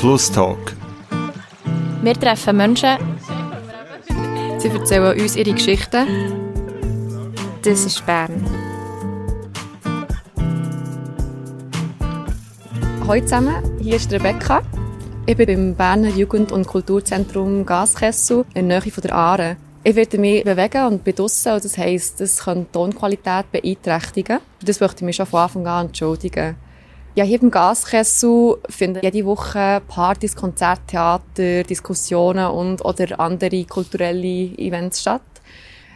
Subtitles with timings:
[0.00, 0.76] Plus Talk.
[2.02, 2.98] Wir treffen Menschen.
[4.58, 6.06] Sie erzählen uns ihre Geschichten.
[7.64, 8.46] Das ist Bern.
[13.08, 14.62] Hallo zusammen, hier ist Rebecca.
[15.26, 19.56] Ich bin beim Berner Jugend- und Kulturzentrum Gaskessel in der Nähe von der Aare.
[19.82, 24.38] Ich werde mich bewegen und bin draussen, und das heisst, das kann die Tonqualität beeinträchtigen.
[24.62, 26.54] Das möchte ich mich schon von Anfang an entschuldigen.
[27.18, 34.56] Ja, hier beim Gaskessel finden jede Woche Partys, Konzerte, Theater, Diskussionen und oder andere kulturelle
[34.56, 35.22] Events statt.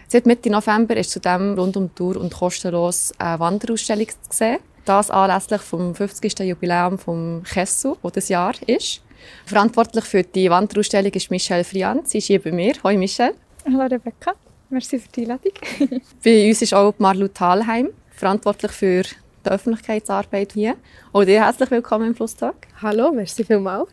[0.09, 4.59] Seit Mitte November ist zudem rund um die Tour und kostenlos eine Wanderausstellung zu sehen.
[4.85, 6.41] Das anlässlich vom 50.
[6.41, 9.01] Jubiläum vom Kessel, das das Jahr ist.
[9.47, 12.09] Verantwortlich für die Wanderausstellung ist Michelle Friant.
[12.09, 12.73] Sie ist hier bei mir.
[12.83, 13.34] Hallo Michelle.
[13.65, 14.33] Hallo Rebecca,
[14.70, 15.53] merci für die Einladung.
[16.25, 19.05] bei uns ist auch Marlu Thalheim, verantwortlich für
[19.45, 20.77] die Öffentlichkeitsarbeit hier.
[21.12, 22.69] Auch dir herzlich willkommen im Flusstag.
[22.81, 23.89] Hallo, merci vielmals.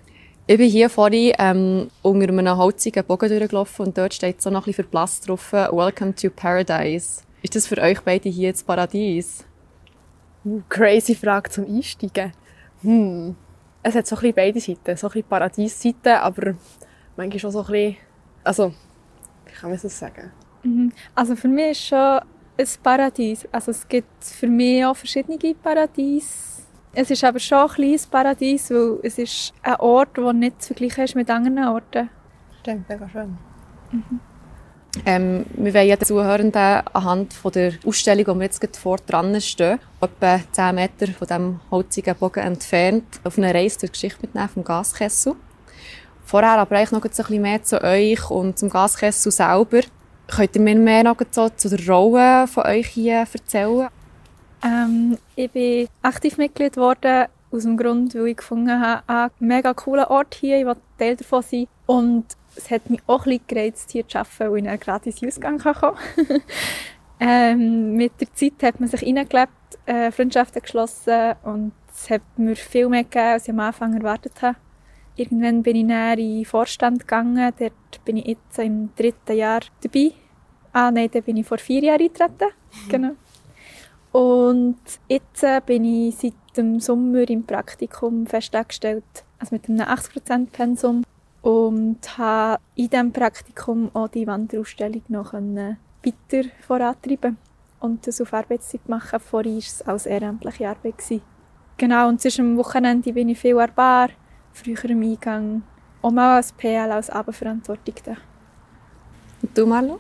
[0.47, 4.61] Ich bin hier vorhin ähm, unter einem holzigen Bogen durchgelaufen und dort steht so noch
[4.61, 7.22] ein bisschen verblasst drauf «Welcome to Paradise».
[7.42, 9.45] Ist das für euch beide hier das Paradies?
[10.44, 12.33] Uh, crazy Frage zum Einsteigen.
[12.81, 13.36] Hm.
[13.83, 14.97] Es hat so ein bisschen beide Seiten.
[14.97, 16.55] So ein bisschen Paradiesseite, aber
[17.16, 17.97] manchmal schon so ein bisschen...
[18.44, 18.73] Also,
[19.45, 20.31] wie kann man das sagen?
[20.64, 20.92] Mhm.
[21.16, 22.20] Also für mich ist schon
[22.59, 23.47] ein Paradies.
[23.52, 26.63] Also es gibt für mich auch verschiedene Paradies.
[26.93, 30.73] Es ist aber schon ein kleines Paradies, weil es ist ein Ort, der nicht zu
[30.73, 32.09] vergleichen ist mit anderen Orten.
[32.61, 33.37] Stimmt, mega schön.
[33.91, 34.19] Mhm.
[35.05, 39.39] Ähm, wir wollen den Zuhörenden anhand von der Ausstellung, wo wir jetzt gerade vor dran
[39.39, 44.21] stehen, etwa 10 Meter von diesem holzigen Bogen entfernt, auf eine Reise durch die Geschichte
[44.21, 45.35] mitnehmen vom Gaskessel.
[46.25, 49.81] Vorher aber eigentlich noch ein bisschen mehr zu euch und zum Gaskessel selber.
[50.30, 53.89] Könnt ihr mir mehr noch so zu der Rolle von euch hier erzählen?
[54.63, 59.73] Ähm, ich bin aktiv Mitglied geworden aus dem Grund, weil ich gefunden habe, einen mega
[59.73, 61.67] coolen Ort hier, ich will Teil davon sein.
[61.87, 65.58] Und es hat mich auch bisschen gereizt, hier zu arbeiten, weil ich einen gratis Ausgang
[65.58, 65.98] kommen
[67.20, 69.49] ähm, Mit der Zeit hat man sich reingelebt,
[69.86, 74.42] äh, Freundschaften geschlossen und es hat mir viel mehr gegeben, als ich am Anfang erwartet
[74.42, 74.58] habe.
[75.15, 79.61] Irgendwann bin ich näher in den Vorstand gegangen, dort bin ich jetzt im dritten Jahr
[79.82, 80.11] dabei.
[80.71, 82.52] Ah nein, da bin ich vor vier Jahren eingetreten.
[82.89, 83.11] genau.
[84.11, 89.03] Und jetzt äh, bin ich seit dem Sommer im Praktikum fest angestellt,
[89.37, 91.03] also mit einem 80% Pensum
[91.41, 97.37] und habe in diesem Praktikum auch die Wanderausstellung noch weiter vorantreiben
[97.79, 99.19] und das auf Arbeitszeit machen.
[99.19, 100.95] Vorher war es als ehrenamtliche Arbeit.
[101.77, 104.09] Genau, und zwischen am Wochenende bin ich viel an Bar,
[104.52, 105.61] früher im Eingang,
[106.02, 108.17] auch mal als PL, als Abendverantwortung.
[109.41, 109.99] Und du, Marlo?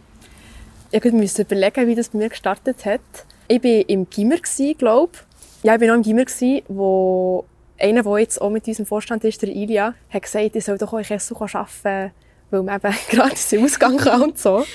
[0.91, 3.01] Ich musste überlegen, wie das bei mir gestartet hat.
[3.47, 4.37] Ich war im Gimmer,
[4.77, 5.63] glaube ich.
[5.63, 6.25] Ja, ich war noch im Gimmer,
[6.67, 7.45] wo
[7.79, 10.91] einer, der jetzt auch mit unserem Vorstand ist, der Ilja, hat gesagt, ich soll doch
[10.91, 12.11] auch in Kessel arbeiten,
[12.49, 14.65] weil man eben gratis im Ausgang kann und so.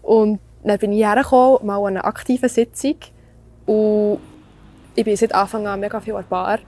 [0.00, 2.96] Und dann bin ich hergekommen, mal an einer aktiven Sitzung.
[3.66, 4.20] Und
[4.94, 6.60] ich bin seit Anfang an mega viel an Bar.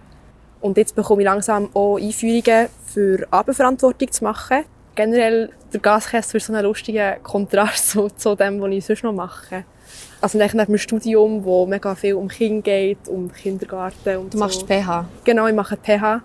[0.61, 4.65] Und jetzt bekomme ich langsam auch Einführungen für Abendverantwortung zu machen.
[5.01, 9.15] Generell, der Gaskessel ist so ein lustiger Kontrast zu, zu dem, was ich sonst noch
[9.15, 9.65] mache.
[10.21, 14.61] Also nach einem Studium, wo mega viel um Kinder geht, um Kindergarten und Du machst
[14.61, 14.67] so.
[14.67, 15.07] PH?
[15.25, 16.21] Genau, ich mache PH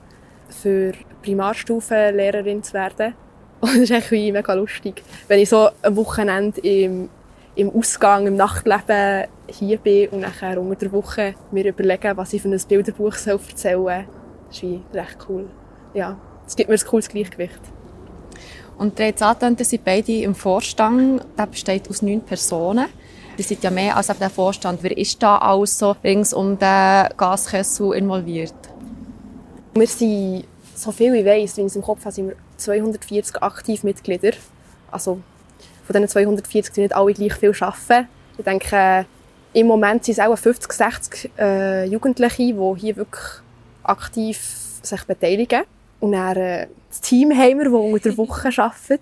[0.50, 0.92] für
[1.24, 3.14] Primarstufenlehrerin zu werden.
[3.62, 5.02] Und das ist eigentlich mega lustig.
[5.30, 7.08] Wenn ich so am Wochenende im,
[7.56, 12.42] im Ausgang, im Nachtleben hier bin und nachher unter der Woche mir überlegen, was ich
[12.42, 14.06] für ein Bilderbuch soll erzählen soll,
[14.50, 15.48] das ist recht cool.
[15.94, 17.62] Ja, es gibt mir ein cooles Gleichgewicht.
[18.78, 21.26] Und ihr habt angetönt, sind beide im Vorstand.
[21.38, 22.88] Der besteht aus neun Personen.
[23.38, 24.82] Die sind ja mehr als der Vorstand.
[24.82, 28.54] Wer ist da alles so rings um den Gaskessel involviert?
[29.74, 33.42] Wir sind, so viel ich weiss, wenn ich es im Kopf habe, sind wir 240
[33.42, 34.32] Aktivmitglieder.
[34.90, 35.20] Also
[35.86, 38.08] von diesen 240 sind nicht alle gleich viel arbeiten.
[38.38, 39.06] Ich denke,
[39.54, 43.24] im Moment sind es auch 50, 60 äh, Jugendliche, die hier wirklich
[43.84, 44.40] aktiv
[44.82, 45.64] sich beteiligen.
[46.00, 49.02] Und dann äh, das Team haben wir, das unter der Woche arbeitet.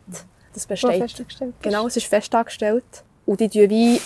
[0.53, 1.25] Das besteht.
[1.61, 3.03] Genau, es ist fest angestellt.
[3.25, 3.99] Und die tun wie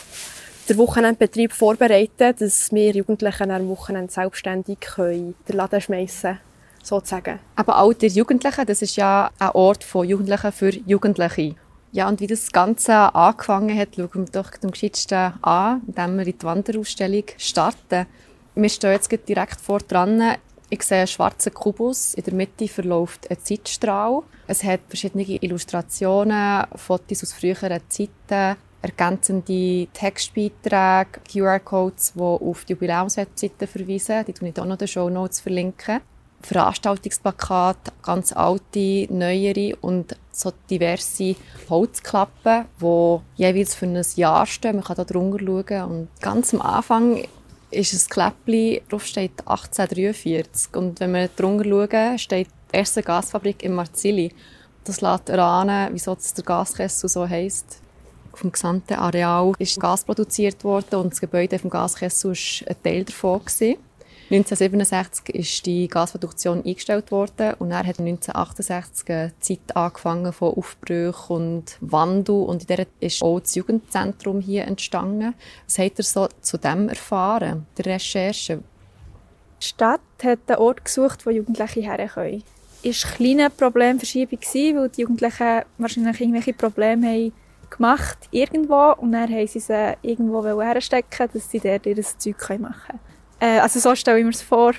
[0.70, 6.40] den Wochenendbetrieb vorbereiten, dass wir Jugendlichen am Wochenende selbstständig können den Laden schmeißen können,
[6.84, 7.40] sozusagen.
[7.56, 11.56] Aber auch der Jugendlichen, das ist ja ein Ort von Jugendlichen für Jugendliche.
[11.92, 16.28] Ja, und wie das Ganze angefangen hat, schauen wir doch am geschicktesten an, indem wir
[16.28, 18.06] in die Wanderausstellung starten.
[18.56, 20.36] Wir stehen jetzt direkt vor dran.
[20.70, 22.14] Ich sehe einen schwarzen Kubus.
[22.14, 24.24] In der Mitte verläuft ein Zeitstrahl.
[24.48, 33.66] Es hat verschiedene Illustrationen, Fotos aus früheren Zeiten, ergänzende Textbeiträge, QR-Codes, die auf die Jubiläumswebseite
[33.66, 34.26] verweisen.
[34.26, 36.02] Die tue ich auch noch in den Show Notes verlinken.
[36.42, 41.36] Veranstaltungsplakate, ganz alte, neuere und so diverse
[41.70, 44.76] Holzklappen, die jeweils für ein Jahr stehen.
[44.76, 45.92] Man kann da drunter schauen.
[45.92, 47.24] Und ganz am Anfang
[47.72, 50.76] ist ein Kläppchen, drauf steht 1843.
[50.76, 54.34] Und wenn wir drunter schauen, steht die erste Gasfabrik in Marzili.
[54.84, 57.82] Das lässt erahnen, wieso der Gaskessel so heisst.
[58.32, 62.84] Auf dem gesamten Areal ist Gas produziert worden und das Gebäude vom Gaskessel war ein
[62.84, 63.40] Teil davon.
[63.40, 63.78] Gewesen.
[64.30, 71.14] 1967 ist die Gasproduktion eingestellt worden und dann hat 1968 eine Zeit angefangen von Aufbrüchen
[71.30, 75.34] und Wandel und in der ist auch das Jugendzentrum hier entstanden.
[75.66, 78.64] Was habt ihr so zu dem erfahren, der Recherche?
[79.62, 82.44] Die Stadt hat einen Ort gesucht, wo Jugendliche her können.
[82.84, 87.34] Es war eine kleine Problemverschiebung, weil die Jugendlichen wahrscheinlich irgendwelche Probleme haben
[87.70, 92.76] gemacht irgendwo und dann haben sie sie irgendwo herstecken, dass sie dort ihr Zeug machen
[92.88, 93.07] können.
[93.40, 94.72] Äh, also so stelle ich mir es vor.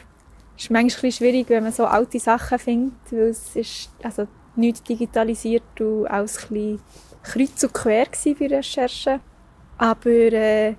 [0.56, 4.26] Es ist manchmal ein schwierig, wenn man so alte Sachen findet, weil es ist also
[4.56, 6.80] nicht digitalisiert und alles ein bisschen
[7.22, 8.06] kreuz und quer
[8.38, 9.20] bei Recherchen.
[9.78, 10.74] Aber äh,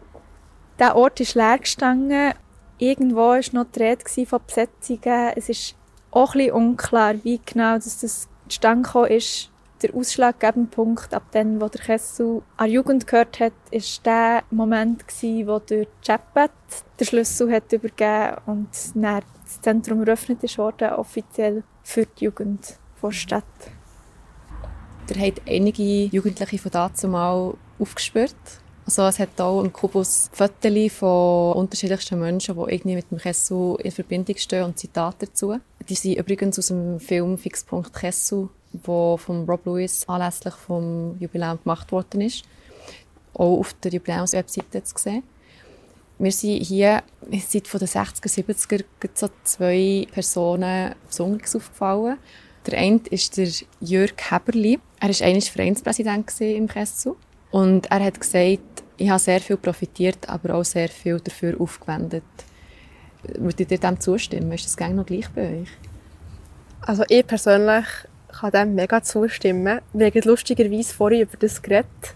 [0.77, 2.33] der Ort ist leer gestanden.
[2.77, 5.33] Irgendwo war noch die Rede von Besetzungen.
[5.35, 5.75] Es ist
[6.11, 11.81] auch ein unklar, wie genau das zustande ist der ausschlaggebende Punkt, ab dem, wo der
[11.81, 16.51] Kessel an Jugend gehört hat, ist der Moment gewesen, wo der Chatbot
[16.99, 23.11] den Schlüssel hat übergeben und dann das Zentrum eröffnet worden, offiziell für die Jugend der
[23.11, 23.43] Stadt.
[25.09, 28.35] Der hat einige Jugendliche von dazu mal aufgespürt.
[28.85, 33.75] Also es hat auch im Kubus Fotos von unterschiedlichsten Menschen, die irgendwie mit dem Kessel
[33.83, 35.59] in Verbindung stehen und Zitate dazu.
[35.87, 41.59] Die sind übrigens aus dem Film Fixpunkt Kessel wo von Rob Lewis anlässlich vom Jubiläum
[41.63, 42.43] gemacht worden ist,
[43.33, 45.23] auch auf der Jubiläumswebseite zu sehen.
[46.17, 47.01] Wir sind hier
[47.47, 48.83] seit von den 60er, 70er
[49.13, 52.17] so zwei Personen besonders aufgefallen.
[52.65, 53.49] Der eine ist der
[53.79, 54.79] Jörg Heberli.
[54.99, 57.15] Er war einmal Vereinspräsident im Kessel.
[57.51, 62.23] Und er hat gesagt, ich habe sehr viel profitiert, aber auch sehr viel dafür aufgewendet.
[63.23, 64.51] Würdet ihr dem zustimmen?
[64.51, 65.69] Ist das gang noch gleich bei euch?
[66.81, 67.85] Also ich persönlich
[68.31, 69.81] kann dem mega zustimmen.
[69.93, 72.15] Wir haben lustigerweise vorhin über das geredet,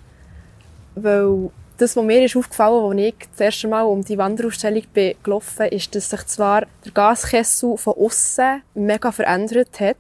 [0.96, 5.16] weil das, was mir ist aufgefallen als ich das erste Mal um die Wanderausstellung bin
[5.24, 9.98] gelaufen ist, dass sich zwar der Gaskessel von außen mega verändert hat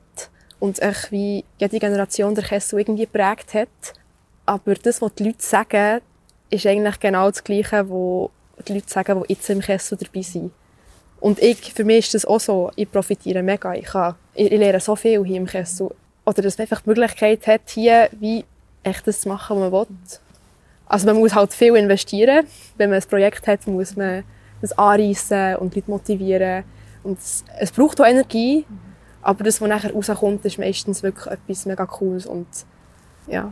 [0.60, 3.94] und sich wie jede Generation der Kessel irgendwie geprägt hat,
[4.45, 6.01] aber das, was die Leute sagen,
[6.50, 8.30] ist eigentlich genau das Gleiche, was
[8.68, 10.51] die Leute sagen, die jetzt im Kessel dabei sind.
[11.19, 13.74] Und ich, für mich ist das auch so, ich profitiere mega.
[13.74, 15.89] Ich, kann, ich, ich lerne so viel hier im Kessel
[16.25, 18.46] oder dass man einfach die Möglichkeit hat, hier wie
[18.84, 19.98] echt das zu machen, was man will.
[20.86, 22.46] Also man muss halt viel investieren.
[22.78, 24.24] Wenn man ein Projekt hat, muss man
[24.62, 26.64] das anreissen und Leute motivieren.
[27.04, 28.66] Und es, es braucht auch Energie,
[29.22, 32.48] aber das, was nachher rauskommt, ist meistens wirklich etwas mega Cooles und
[33.28, 33.52] ja.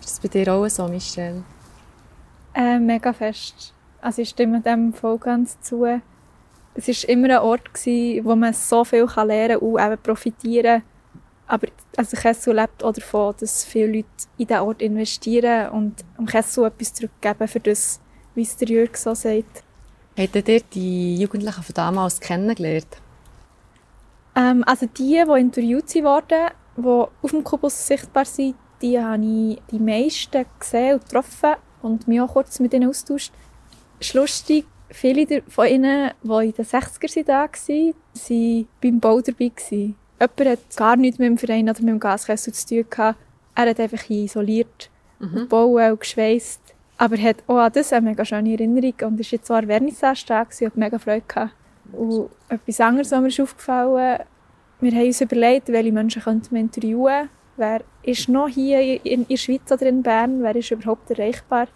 [0.00, 1.42] Ist das bei dir auch so, Michelle?
[2.54, 3.74] Äh, mega fest.
[4.00, 5.84] Also ich stimme dem voll ganz zu.
[6.74, 10.82] Es war immer ein Ort, wo man so viel lernen kann und eben profitieren
[11.50, 11.66] aber
[11.96, 14.06] also Kessel lebt auch davon, dass viele Leute
[14.38, 18.00] in diesen Ort investieren und dem Kessel etwas zurückgeben für das,
[18.34, 19.64] wie es der Jürg so sagt.
[20.16, 22.86] Habt ihr die Jugendlichen von damals kennengelernt?
[24.36, 29.60] Ähm, also die, die interviewt wurden, die auf dem Kubus sichtbar sind, die habe ich
[29.70, 33.32] die meisten gesehen und getroffen und mich auch kurz mit ihnen austauscht.
[33.98, 39.52] Es lustig, viele von ihnen, die in den 60er da waren, waren beim Bau dabei.
[40.20, 43.18] Jemand hat gar nichts mit dem Verein oder mit dem Gaskessel zu tun gehabt.
[43.54, 45.34] Er hat einfach isoliert, mhm.
[45.34, 46.60] gebaut und geschweißt.
[46.98, 50.24] Aber er hat auch an das eine mega schöne Erinnerung und es war zwar Vernissage
[50.26, 51.54] da und hat mega Freude gehabt.
[51.92, 54.20] Und etwas anderes, was mir ist aufgefallen
[54.80, 59.36] wir haben uns überlegt, welche Menschen könnte man interviewen Wer ist noch hier in der
[59.36, 60.42] Schweiz oder in Bern?
[60.42, 61.68] Wer ist überhaupt erreichbar?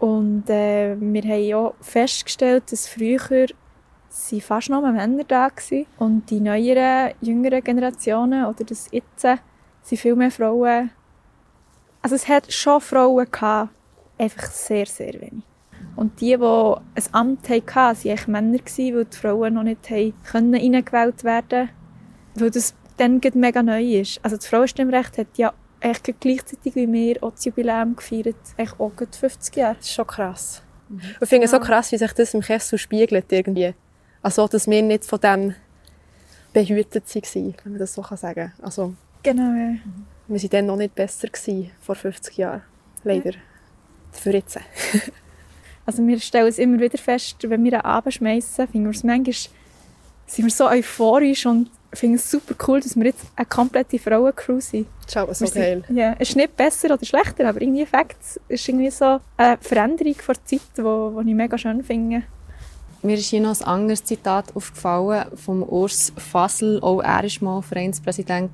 [0.00, 3.46] Und äh, wir haben auch festgestellt, dass früher
[4.10, 5.86] waren fast nur Männer da gewesen.
[5.98, 10.90] und die neueren, jüngeren Generationen oder das jetzt sind viel mehr Frauen.
[12.02, 13.70] Also es hat schon Frauen gehabt,
[14.18, 15.44] einfach sehr, sehr wenig.
[15.96, 19.88] Und die, die ein Amt hatten, waren eigentlich Männer, weil die Frauen noch nicht
[20.30, 21.70] können reingewählt werden konnten,
[22.36, 24.20] weil das dann mega neu ist.
[24.22, 28.92] Also das Frauenstimmrecht hat ja eigentlich gleichzeitig wie wir auch das Jubiläum gefeiert, eigentlich auch
[29.18, 29.76] 50 Jahre.
[29.76, 30.62] Das ist schon krass.
[30.88, 31.00] Mhm.
[31.20, 33.74] Ich finde es so krass, wie sich das im Kessel spiegelt irgendwie.
[34.22, 35.54] Also, dass wir nicht von dem
[36.52, 38.64] behütet waren, wenn man das so sagen kann.
[38.64, 39.76] Also, genau, ja.
[40.28, 42.62] Wir waren dann noch nicht besser gewesen, vor 50 Jahren.
[43.02, 43.32] Leider.
[43.32, 43.38] Ja.
[44.12, 44.58] Für jetzt.
[45.86, 49.04] also wir stellen es immer wieder fest, wenn wir einen Abend schmeißen, finden wir es
[49.04, 49.34] manchmal
[50.30, 54.60] sind wir so euphorisch und finde es super cool, dass wir jetzt eine komplette Frauencrew
[54.60, 54.86] sind.
[55.14, 55.82] Aber so geil.
[55.88, 58.16] Ja, es ist nicht besser oder schlechter, aber irgendwie Fakt
[58.48, 62.22] ist irgendwie so eine Veränderung von der Zeit, die ich mega schön finde.
[63.02, 66.80] Mir ist hier noch ein anderes Zitat aufgefallen vom Urs Fassel.
[66.82, 68.50] Auch er war mal Vereinspräsident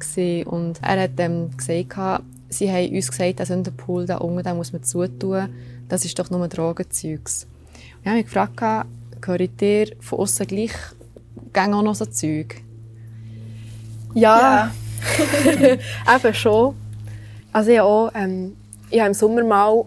[0.47, 4.73] und er hat ähm, gesagt, sie haben uns gesagt, der Sündenpool da unten, den muss
[4.73, 5.49] man zutun.
[5.89, 7.45] Das ist doch nur Drogenzeugs.
[7.45, 8.87] Und ich habe mich gefragt,
[9.21, 10.73] gehört ihr von außen gleich
[11.53, 12.63] gegen auch noch so Zeug?
[14.15, 14.71] Ja,
[16.15, 16.77] eben schon.
[17.53, 18.57] Also ich auch, ähm,
[18.91, 19.85] ich habe im Sommer mal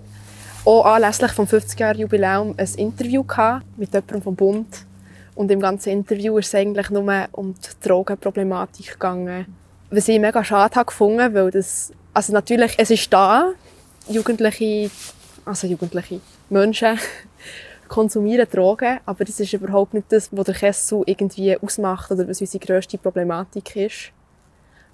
[0.69, 3.23] auch anlässlich vom 50-Jahr-Jubiläum ein Interview
[3.75, 4.85] mit jemandem vom Bund.
[5.33, 9.47] Und im ganzen Interview ist es eigentlich nur um die Drogenproblematik gegangen.
[9.89, 13.53] Was ich mega schade habe gefunden, weil das, also natürlich, es ist da,
[14.07, 14.91] Jugendliche,
[15.43, 16.99] also Jugendliche Menschen
[17.87, 22.41] konsumieren Drogen, aber das ist überhaupt nicht das, was der Kessel irgendwie ausmacht oder was
[22.41, 24.11] unsere grösste Problematik ist.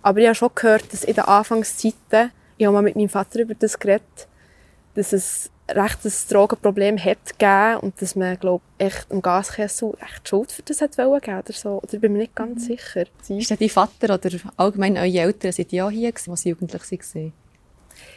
[0.01, 3.41] Aber ich habe schon gehört, dass in den Anfangszeiten, ich habe mal mit meinem Vater
[3.41, 4.27] über das geredet,
[4.93, 10.29] dass es recht ein Drogenproblem hat gegeben und dass man, glaube echt im Gaskessel echt
[10.29, 11.81] Schuld für das hat wollen geben oder so.
[11.81, 13.05] Oder bin mir nicht ganz sicher.
[13.27, 16.91] Ist denn dein Vater oder allgemein eure Eltern, sind auch hier gewesen, als sie jugendlich
[16.91, 17.33] waren?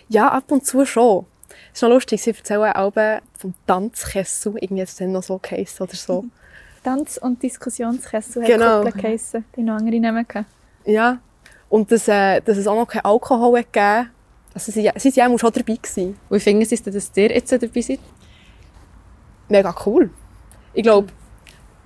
[0.08, 1.26] Ja, ab und zu schon.
[1.72, 2.92] Es ist noch lustig, sie erzählen auch
[3.38, 6.24] vom Tanzkessel, irgendwie hat es dann noch so geheissen oder so.
[6.84, 8.84] Tanz- und Diskussionskessel Genau.
[8.84, 10.48] hat geheissen, die noch andere Namen gehabt.
[10.84, 11.18] Ja.
[11.68, 14.10] Und dass, äh, dass es auch noch keinen Alkohol gegeben
[14.54, 15.76] Also sie, sie waren auch schon dabei.
[15.76, 16.16] Gewesen.
[16.30, 18.00] Wie finden Sie es denn, dass ihr jetzt dabei seid?
[19.48, 20.10] Mega cool.
[20.74, 21.08] Ich glaube,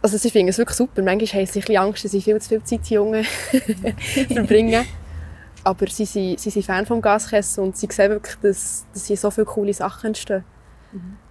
[0.01, 1.03] also sie finden es wirklich super.
[1.03, 3.25] Manchmal haben sie ein bisschen Angst, dass sie viel zu viel Zeit hier Jungen
[4.33, 4.85] verbringen.
[5.65, 9.17] Aber sie sind, sie sind Fan vom Gaskessel und sie sehen wirklich, dass, dass hier
[9.17, 10.45] so viele coole Sachen entstehen.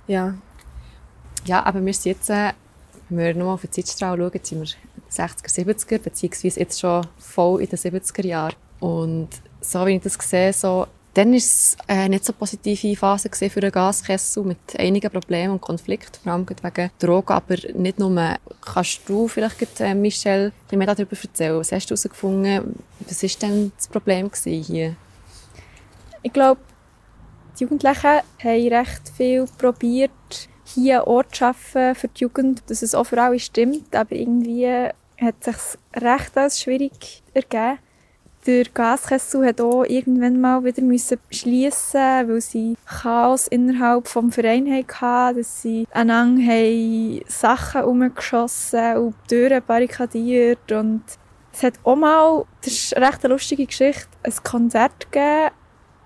[0.08, 0.36] Ja.
[1.46, 2.54] Ja, aber wir sind jetzt, äh,
[3.10, 4.68] wenn wir nochmal auf den Zeitstrahl schauen, sind wir
[5.12, 8.56] 60er, 70er, beziehungsweise jetzt schon voll in den 70er Jahren.
[8.80, 12.96] Und so wie ich das sehe, so, dann war es äh, nicht so eine positive
[12.96, 18.00] Phase für den Gaskessel mit einigen Problemen und Konflikten, vor allem wegen Drogen, aber nicht
[18.00, 18.38] nur.
[18.62, 21.58] Kannst du vielleicht, äh, Michelle, bisschen mehr darüber erzählen?
[21.58, 22.76] Was hast du herausgefunden?
[23.08, 24.96] Was war denn das Problem hier?
[26.24, 26.62] Ich glaube,
[27.60, 30.12] die Jugendlichen haben recht viel probiert,
[30.64, 34.16] hier einen Ort zu schaffen für die Jugend, dass es auch für alle stimmt, aber
[34.16, 34.68] irgendwie
[35.20, 37.80] hat es sich recht als schwierig ergeben.
[38.48, 41.20] Der Gaskessel hat auch irgendwann mal wieder müssen
[42.28, 49.36] weil sie Chaos innerhalb des Vereins hatten, dass sie einander haben Sachen umgeschossen und die
[49.36, 51.04] Türen barrikadiert und
[51.54, 55.52] es hat auch mal, das ist eine recht lustige Geschichte, ein Konzert gegeben.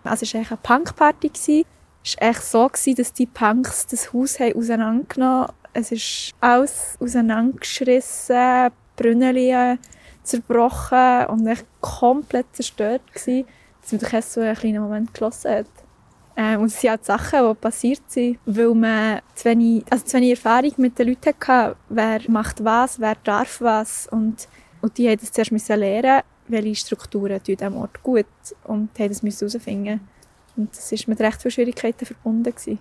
[0.03, 1.65] Also es war eine Punkparty.
[2.03, 5.53] Es war echt so, dass die Punks das Haus auseinandergenommen haben.
[5.73, 9.79] Es ist alles auseinandergeschrissen, Brunnen
[10.25, 13.45] zerbrochen und echt komplett zerstört gewesen,
[13.81, 15.67] dass man den Kessel einen kleinen Moment geschlossen hat.
[16.37, 20.03] Ähm, und es sind auch die Sachen, die passiert sind, weil man zu wenig, also
[20.03, 24.07] zu wenig Erfahrung mit den Leuten hatte, wer macht was, wer darf was.
[24.07, 24.47] Und,
[24.81, 28.25] und die mussten das zuerst müssen lernen, welche Strukturen tun diesem Ort gut
[28.65, 30.01] und haben das herausfinden.
[30.57, 32.53] Und das war mit recht vielen Schwierigkeiten verbunden.
[32.53, 32.79] Gewesen.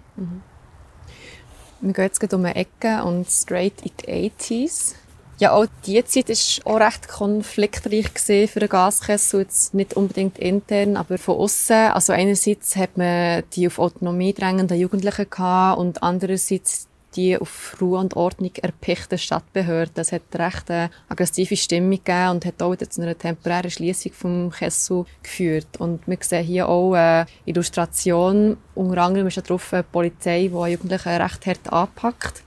[1.81, 4.95] Wir gehen jetzt um eine Ecke und straight in die 80s.
[5.41, 6.29] Ja, auch diese Zeit
[6.65, 8.09] war auch recht konfliktreich
[8.51, 9.41] für den Gaskessel.
[9.41, 11.91] Jetzt nicht unbedingt intern, aber von außen.
[11.93, 16.87] Also einerseits hat man die auf Autonomie drängenden Jugendlichen gehabt und andererseits
[17.17, 19.95] die auf Ruhe und Ordnung erpichten Stadtbehörden.
[19.95, 24.51] Das hat recht eine aggressive Stimmung gegeben und hat auch zu einer temporären Schließung vom
[24.51, 25.67] Kessel geführt.
[25.79, 28.57] Und wir sehen hier auch eine Illustration.
[28.75, 32.44] Unter anderem ist da drauf eine Polizei, die Jugendliche recht hart anpackt.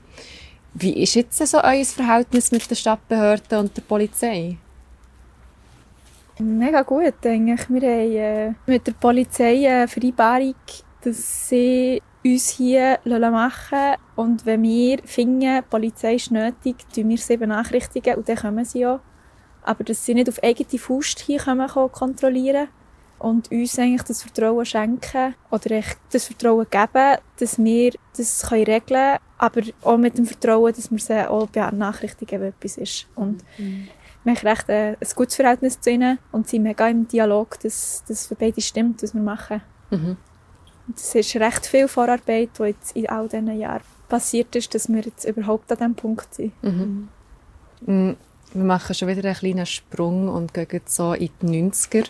[0.74, 4.58] Wie ist jetzt so euer Verhältnis mit den Stadtbehörden und der Polizei?
[6.38, 7.68] Mega gut eigentlich.
[7.68, 10.54] Wir haben äh, mit der Polizei eine Vereinbarung,
[11.02, 13.96] dass sie uns hier machen.
[14.14, 18.64] Und wenn wir finden, die Polizei ist nötig, tun wir sie benachrichtigen und dann kommen
[18.64, 19.00] sie auch.
[19.62, 22.68] Aber dass sie nicht auf eigene Faust hier kommen, können kontrollieren
[23.18, 28.64] und uns eigentlich das Vertrauen schenken oder echt das Vertrauen geben, dass wir das können
[28.64, 33.06] regeln können, aber auch mit dem Vertrauen, dass wir sie auch benachrichtigen, wenn etwas ist.
[33.14, 33.44] Und
[34.24, 38.04] wir haben recht äh, ein gutes Verhältnis zu ihnen und sind mega im Dialog, dass
[38.06, 39.62] das für beide stimmt, was wir machen.
[39.90, 40.16] Mhm.
[40.86, 44.88] Und Es ist recht viel Vorarbeit, die jetzt in all diesen Jahren passiert ist, dass
[44.88, 46.52] wir jetzt überhaupt an diesem Punkt sind.
[46.62, 47.08] Mhm.
[47.86, 48.16] Mm,
[48.54, 52.08] Wir machen schon wieder einen kleinen Sprung und gehen jetzt so in die 90er.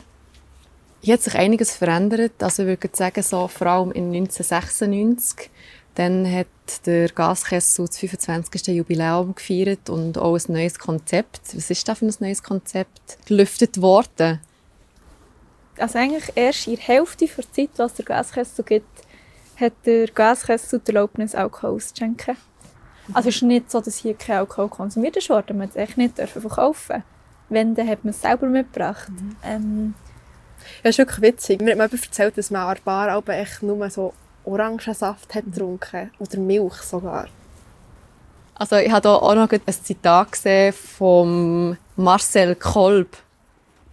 [1.00, 2.43] Hier hat sich einiges verändert.
[2.43, 5.50] Also ich würde sagen, so vor allem in 1996,
[5.95, 6.47] Dann hat
[6.87, 8.69] der Gaskessel das 25.
[8.69, 11.40] Jubiläum gefeiert und auch ein neues Konzept.
[11.55, 13.19] Was ist das für ein neues Konzept?
[13.26, 14.40] Gelüftet worden.
[15.76, 19.02] Also eigentlich erst in der Hälfte der Zeit, was der Gaskessel gibt,
[19.59, 22.37] hat der Gaskessel die Erlaubnis, Alkohol auszuschenken.
[23.12, 25.59] Also es ist nicht so, dass hier kein Alkohol konsumiert ist worden.
[25.59, 27.02] Man hat es echt nicht verkaufen
[27.49, 29.09] Wenn, dann hat man es selber mitgebracht.
[29.09, 29.37] Mhm.
[29.43, 29.95] Ähm,
[30.82, 31.60] ja, ist wirklich witzig.
[31.60, 34.12] Mir hat jemand erzählt, dass man an der Bar echt nur so
[34.44, 36.10] Orangensaft hat getrunken.
[36.18, 37.28] Oder Milch sogar.
[38.54, 43.16] Also ich habe hier auch noch ein Zitat gesehen von Marcel Kolb.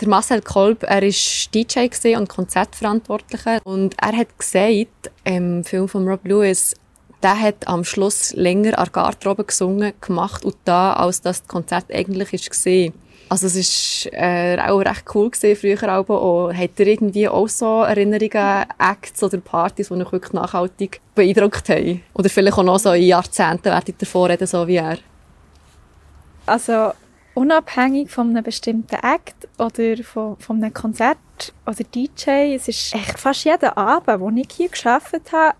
[0.01, 6.08] Der Marcel Kolb, er ist DJ und Konzertverantwortlicher und er hat gesagt, im Film von
[6.08, 6.75] Rob Lewis,
[7.24, 12.34] der hat am Schluss länger an Garderobe gesungen, gemacht und da, als das Konzert eigentlich
[12.34, 12.94] war.
[13.27, 16.53] Also es war äh, auch recht cool gewesen, früher auch.
[16.53, 22.03] Hat ihr irgendwie auch so Erinnerungen, Acts oder Partys, die euch wirklich nachhaltig beeindruckt haben?
[22.13, 24.98] Oder vielleicht auch noch so in Jahrzehnten werdet davor reden, so wie er?
[26.46, 26.91] Also
[27.34, 31.17] unabhängig von einem bestimmten Act oder von, von einem Konzert
[31.65, 35.55] oder DJ, es ist echt fast jeden Abend, wo ich hier gearbeitet habe,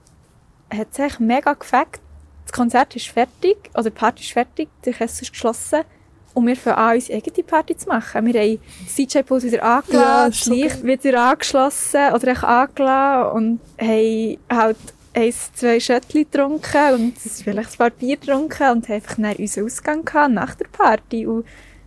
[0.72, 2.00] hat es echt mega gefällt.
[2.46, 5.82] Das Konzert ist fertig, oder die Party ist fertig, der Kessel ist geschlossen
[6.36, 8.26] und wir fangen an, unsere eigene Party zu machen.
[8.26, 10.88] Wir haben das DJ-Pult wieder angelassen, ja, das Licht okay.
[10.88, 14.78] wieder angeschlossen oder angelassen und haben halt
[15.16, 19.66] eins, zwei Schöttchen getrunken und vielleicht ein paar Bier getrunken und haben einfach dann unseren
[19.66, 21.26] Ausgang gehabt nach der Party.
[21.26, 21.46] Und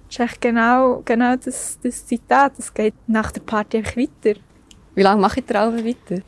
[0.09, 2.52] das ist echt genau, genau das, das Zitat.
[2.59, 4.40] Es geht nach der Party einfach weiter.
[4.95, 6.23] Wie lange mache ich die Alben weiter?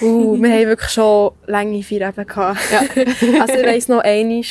[0.00, 2.58] Uh, wir haben wirklich schon lange vier eben gehabt.
[2.72, 2.80] Ja.
[3.40, 4.42] also ich weiss noch, einmal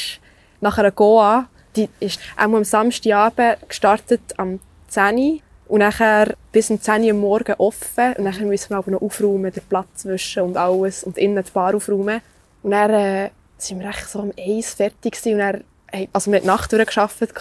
[0.61, 6.69] nach einer Goa die ist auch am Samstagabend gestartet am 10 Uhr und nachher bis
[6.69, 8.13] um 10 Uhr am Morgen offen.
[8.17, 11.51] Und dann müssen wir aber noch aufräumen, den Platz wischen und alles und innen die
[11.51, 12.21] Bar aufräumen.
[12.61, 15.33] Und dann äh, sind wir echt so am Eis fertig gewesen.
[15.33, 15.63] und dann,
[16.11, 17.33] also wir haben die Nacht durchgearbeitet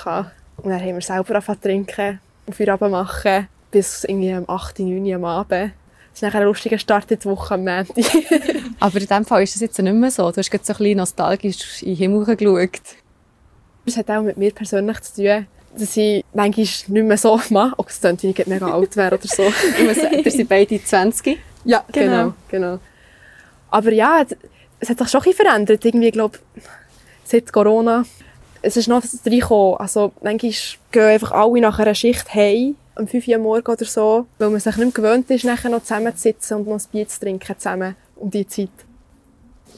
[0.57, 4.81] und dann haben wir selber angefangen zu trinken und Feierabend machen bis irgendwie am 8,
[4.81, 5.73] 9 Uhr am Abend.
[6.13, 7.97] Das ist nachher ein lustiger Start in die Woche am Montag.
[8.81, 10.31] Aber in diesem Fall ist es jetzt nicht mehr so.
[10.31, 12.81] Du hast jetzt so ein bisschen nostalgisch in den Himmel geschaut.
[13.85, 17.75] Das hat auch mit mir persönlich zu tun, dass ich manchmal nicht mehr so mache.
[17.79, 19.43] Oh, es klingt, wie ich mega alt wäre oder so.
[20.23, 21.39] Wir sind beide 20.
[21.65, 22.07] Ja, genau.
[22.11, 22.79] genau, genau.
[23.71, 24.25] Aber ja,
[24.79, 25.85] es hat sich schon ein verändert.
[25.85, 26.39] Irgendwie, glaube
[27.25, 28.05] seit Corona.
[28.61, 29.79] Es ist noch reingekommen.
[29.79, 30.53] Also, manchmal
[30.93, 34.61] gehen einfach alle nach einer Schicht heim, um 5 Uhr morgens oder so, weil man
[34.61, 37.97] sich nicht mehr gewöhnt ist, nachher noch zusammenzusitzen und noch ein Bier zu trinken zusammen
[38.17, 38.71] um die Zeit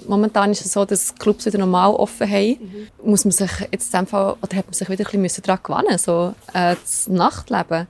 [0.08, 2.58] momentan ist es so, dass Clubs wieder normal offen haben.
[2.60, 3.10] Mhm.
[3.10, 5.60] Muss man sich jetzt in dem Fall, oder hat man sich wieder ein bisschen daran
[5.62, 7.86] gewöhnen so äh, das Nachtleben?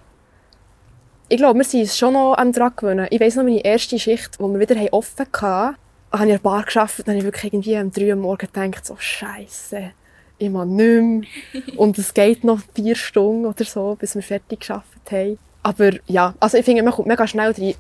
[1.29, 3.07] Ich glaube, wir sind schon noch am daran gewöhnen.
[3.11, 5.77] Ich weiss noch, meine erste Schicht, wo wir wieder offen hatten, habe
[6.12, 8.87] ich in einer Bar gearbeitet und habe ich wirklich irgendwie um drei Uhr morgens gedacht,
[8.87, 9.90] so Scheiße,
[10.38, 11.62] ich mache nicht mehr.
[11.77, 15.38] und es geht noch vier Stunden oder so, bis wir fertig gearbeitet haben.
[15.62, 17.75] Aber ja, also ich finde, man kommt mega schnell rein.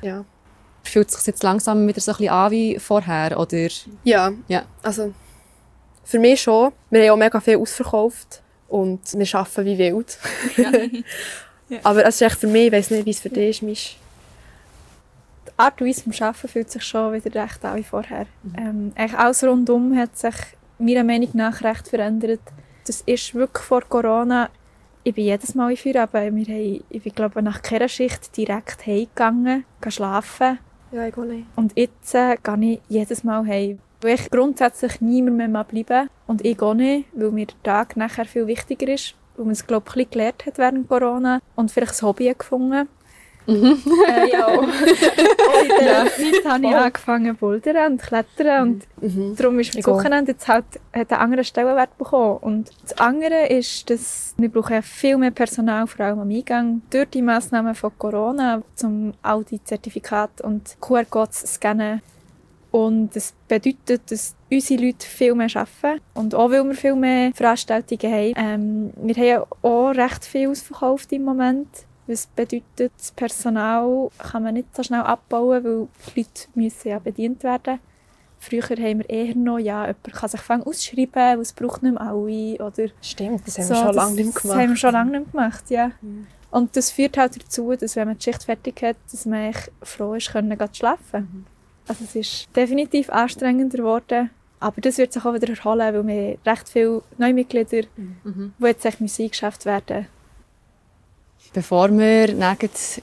[0.00, 0.24] Ja.
[0.86, 3.68] Fühlt es sich jetzt langsam wieder so ein bisschen an wie vorher, oder?
[4.04, 4.64] Ja, ja.
[4.82, 5.12] also
[6.04, 6.72] für mich schon.
[6.90, 10.18] Wir haben auch mega viel ausverkauft und wir arbeiten wie wild.
[10.56, 10.70] Ja.
[11.68, 11.78] ja.
[11.82, 13.96] Aber es ist echt für mich, ich weiss nicht, wie es für dich ist, Misch.
[15.46, 18.26] Die Art und Weise vom Arbeiten fühlt sich schon wieder recht an wie vorher.
[18.42, 18.54] Mhm.
[18.58, 20.34] Ähm, eigentlich alles rundum hat sich
[20.78, 22.40] meiner Meinung nach recht verändert.
[22.86, 24.50] Das ist wirklich vor Corona
[25.06, 26.48] ich bin jedes Mal in Feierabend.
[26.48, 30.58] Wir haben, ich bin, glaube nach keiner Schicht direkt heimgegangen, schlafen.
[30.92, 31.46] Ja, ich auch nicht.
[31.56, 33.78] Und jetzt äh, gehe ich jedes Mal heim.
[34.00, 38.24] Weil ich grundsätzlich niemand mehr bleiben Und ich auch nicht, weil mir der Tag nachher
[38.24, 39.14] viel wichtiger ist.
[39.36, 41.40] Weil man es, glaube ich, gelernt hat während Corona.
[41.54, 42.88] Und vielleicht ein Hobby gefunden.
[43.46, 43.80] Mhm.
[44.08, 44.46] äh, ja.
[44.58, 49.36] und in der Zeit habe ich angefangen bouldern und klettern und mhm.
[49.36, 52.38] darum ist das Wochenende jetzt halt, hat einen anderen Stellenwert bekommen.
[52.38, 57.10] Und das andere ist, dass wir brauchen viel mehr Personal, vor allem am Eingang, durch
[57.10, 62.02] die Massnahmen von Corona, um all die Zertifikate und QR-Codes zu scannen.
[62.72, 66.02] Und das bedeutet, dass unsere Leute viel mehr arbeiten.
[66.12, 68.34] Und auch weil wir viel mehr Veranstaltungen haben.
[68.36, 71.68] Ähm, wir haben auch recht viel ausverkauft im Moment.
[72.06, 76.98] Was bedeutet, das Personal kann man nicht so schnell abbauen, weil die Leute müssen ja
[76.98, 77.80] bedient werden.
[78.38, 82.00] Früher haben wir eher noch, ja, jemand kann sich ausschreiben, weil es braucht nicht mehr
[82.00, 82.54] alle.
[82.54, 84.44] Oder Stimmt, das haben so, wir schon lange nicht mehr gemacht.
[84.44, 85.90] Das haben wir schon lange nicht mehr gemacht, ja.
[86.00, 86.26] Mhm.
[86.50, 90.14] Und das führt halt dazu, dass wenn man die Schicht fertig hat, dass man froh
[90.14, 91.20] ist, können zu schlafen.
[91.20, 91.46] Mhm.
[91.88, 94.30] Also es ist definitiv anstrengender geworden.
[94.60, 98.54] Aber das wird sich auch wieder erholen, weil wir recht viele neue Mitglieder, mhm.
[98.58, 100.06] die jetzt eingeschafft werden
[101.56, 102.28] Bevor wir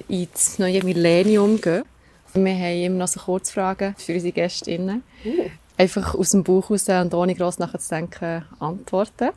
[0.09, 1.81] ins neue Millennium gehen,
[2.35, 5.01] wir haben immer noch so Kurzfragen für unsere Gästinnen.
[5.25, 5.49] Uh.
[5.75, 9.31] einfach aus dem Bauch raus und ohne gross nachzudenken antworten.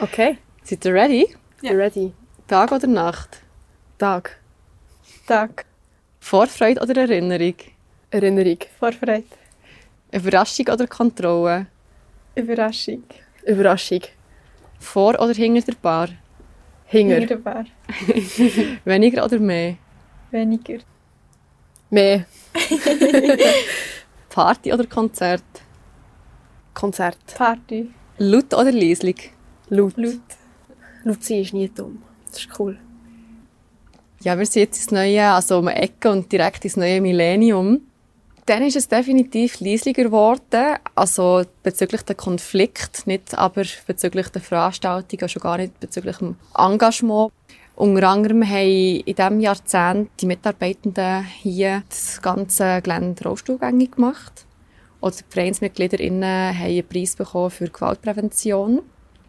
[0.00, 1.36] Okay, Seid ihr ready?
[1.62, 1.70] ja.
[1.70, 2.12] ready.
[2.48, 3.42] Tag oder Nacht?
[3.96, 4.40] Tag.
[5.28, 5.64] Tag.
[6.18, 7.54] Vorfreude oder Erinnerung?
[8.10, 8.58] Erinnerung.
[8.80, 9.22] Vorfreude.
[10.10, 11.66] Überraschung oder Kontrolle?
[12.34, 13.04] Überraschung.
[13.46, 14.02] Überraschung.
[14.80, 16.08] Vor oder hinter der Bar?
[16.90, 17.20] Hinger.
[17.20, 17.66] Wunderbar.
[18.84, 19.76] Weniger oder mehr?
[20.32, 20.78] Weniger.
[21.88, 22.26] Mehr.
[24.28, 25.44] Party oder Konzert?
[26.74, 27.18] Konzert.
[27.36, 27.90] Party.
[28.18, 29.30] Laut oder leislich?
[29.68, 29.96] Laut.
[29.96, 30.20] Laut.
[31.04, 32.02] Laut sein ist nie dumm.
[32.28, 32.76] Das ist cool.
[34.22, 37.82] Ja, wir sind jetzt ins neue, also um Ecke und direkt ins neue Millennium.
[38.50, 45.28] Dann ist es definitiv leislicher geworden, also bezüglich der Konflikt, nicht aber bezüglich der Veranstaltungen,
[45.28, 47.30] schon gar nicht bezüglich dem Engagement.
[47.76, 54.46] Unter anderem haben in diesem Jahrzehnt die Mitarbeitenden hier das ganze Gelände rollstuhlgängig gemacht.
[55.00, 58.82] Oder die VereinsmitgliederInnen haben einen Preis bekommen für Gewaltprävention.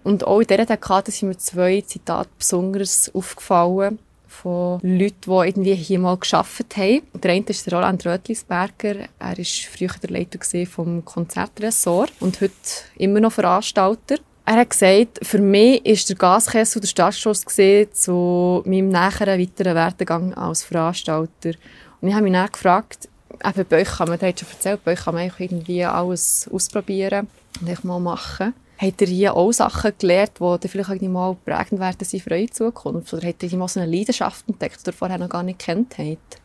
[0.03, 3.99] Und auch in dieser Dekade sind mir zwei Zitate besonders aufgefallen
[4.31, 7.01] von Leuten, die irgendwie hier mal gearbeitet haben.
[7.21, 8.95] Der eine ist der Roland Rötlisberger.
[9.19, 12.53] Er war früher der Leiter vom Konzertressort und heute
[12.95, 14.15] immer noch Veranstalter.
[14.45, 20.33] Er hat gesagt, für mich ist der Gaskessel der Startschuss zu meinem näheren weiteren Werdegang
[20.33, 21.51] als Veranstalter.
[21.99, 23.09] Und ich habe mich dann gefragt,
[23.45, 27.27] eben bei euch kann man, hat schon erzählt, bei euch kann man irgendwie alles ausprobieren
[27.61, 28.53] und mal machen.
[28.81, 32.49] Habt ihr hier auch Sachen gelernt, die vielleicht irgendwie mal prägend werden sein für eure
[32.49, 33.13] Zukunft?
[33.13, 35.99] Oder habt ihr mal so eine Leidenschaft entdeckt, die ihr vorher noch gar nicht kennt
[35.99, 36.41] habt?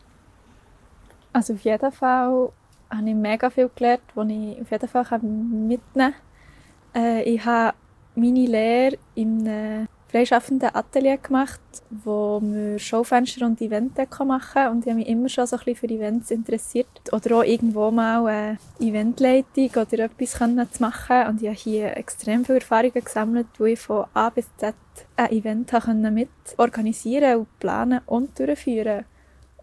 [1.33, 2.51] Also auf jeden Fall
[2.91, 6.13] habe ich mega viel gelernt, was ich auf jeden Fall mitnehmen kann.
[6.95, 7.75] Äh, ich habe
[8.13, 9.87] meine Lehre in einem
[10.17, 14.71] freischaffenden Atelier gemacht, wo wir Schaufenster und Events machen konnten.
[14.71, 16.87] Und ich habe mich immer schon so ein bisschen für Events interessiert.
[17.11, 21.27] Oder auch irgendwo mal eine Eventleitung oder etwas zu machen.
[21.27, 24.73] Und ich habe hier extrem viele Erfahrungen gesammelt, wo ich von A bis Z
[25.15, 25.71] ein Event
[26.11, 29.05] mit organisieren und planen und durchführen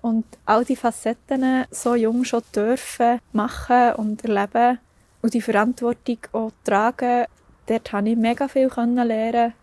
[0.03, 4.79] und all die Facetten so jung schon dürfen machen und erleben
[5.23, 7.25] und die Verantwortung auch tragen,
[7.67, 9.55] dort konnte ich mega viel lernen,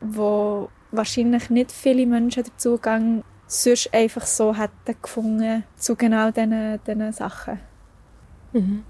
[0.00, 6.80] wo wahrscheinlich nicht viele Menschen den Zugang sonst einfach so hätten gefunden zu genau diesen,
[6.86, 7.58] diesen Sachen.
[8.52, 8.84] Mhm.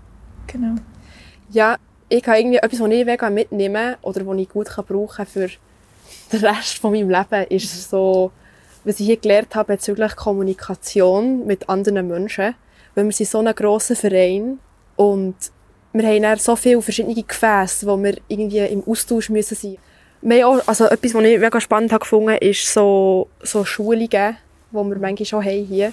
[0.47, 0.75] Genau.
[1.51, 1.77] Ja,
[2.09, 5.49] ich habe irgendwie etwas, was ich mega mitnehmen oder was ich gut brauchen kann für
[6.33, 8.33] den Rest von meinem Leben, ist so,
[8.85, 12.55] was ich hier gelernt habe bezüglich Kommunikation mit anderen Menschen.
[12.95, 14.59] Weil wir sind so ein grosser Verein
[14.97, 15.37] und
[15.93, 19.88] wir haben so viele verschiedene Gefäße, wo wir irgendwie im Austausch müssen sein müssen.
[20.23, 24.75] Auch, also etwas, was ich mega spannend habe gefunden habe, ist so, so Schulungen, die
[24.75, 25.93] wir manchmal schon haben hier.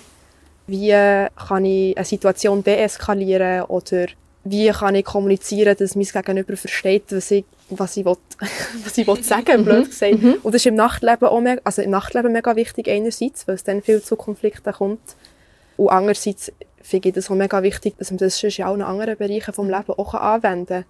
[0.67, 4.07] Wie kann ich eine Situation deeskalieren oder
[4.43, 8.17] wie kann ich kommunizieren, dass mein Gegenüber versteht, was ich, was ich, will,
[8.83, 10.13] was ich will sagen blöd gesagt.
[10.13, 13.63] Und das ist im Nachtleben auch mega, also im Nachtleben mega wichtig einerseits, weil es
[13.63, 15.01] dann viel zu Konflikten kommt.
[15.77, 19.51] Und andererseits finde ich das auch mega wichtig, dass man das in allen anderen Bereichen
[19.51, 20.85] des Lebens auch anwenden kann.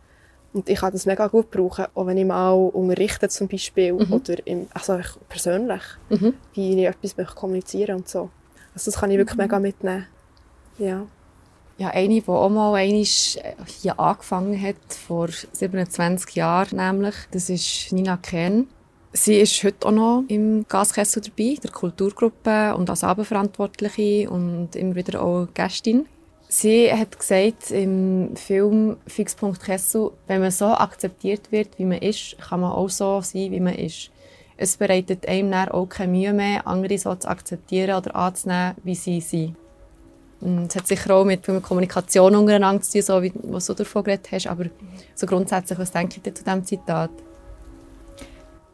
[0.55, 4.13] Und ich kann das mega gut brauchen, auch wenn ich mal unterrichte zum Beispiel Mhm.
[4.13, 6.33] oder im, also ich persönlich, Mhm.
[6.53, 8.29] wie ich etwas möchte kommunizieren und so.
[8.73, 10.05] Also das kann ich wirklich mega mitnehmen.
[10.77, 11.05] Ja.
[11.77, 14.75] Ja, eine, die auch mal einmal hier angefangen hat,
[15.07, 18.67] vor 27 Jahren nämlich, das ist Nina Kern.
[19.11, 24.95] Sie ist heute auch noch im Gaskessel dabei, der Kulturgruppe und als Abendverantwortliche und immer
[24.95, 26.05] wieder auch Gästin.
[26.57, 32.37] Sie hat gesagt im Film Fixpunkt Kessel, wenn man so akzeptiert wird, wie man ist,
[32.39, 34.09] kann man auch so sein, wie man ist.
[34.55, 38.95] Es bereitet einem dann auch keine Mühe mehr, andere so zu akzeptieren oder anzunehmen, wie
[38.95, 39.57] sie sind.
[40.69, 44.31] Es hat sicher auch mit, Kommunikation untereinander zu tun, so wie was du davon geredet
[44.31, 44.47] hast.
[44.47, 44.67] Aber
[45.13, 47.11] so grundsätzlich, was denkt ihr zu diesem Zitat?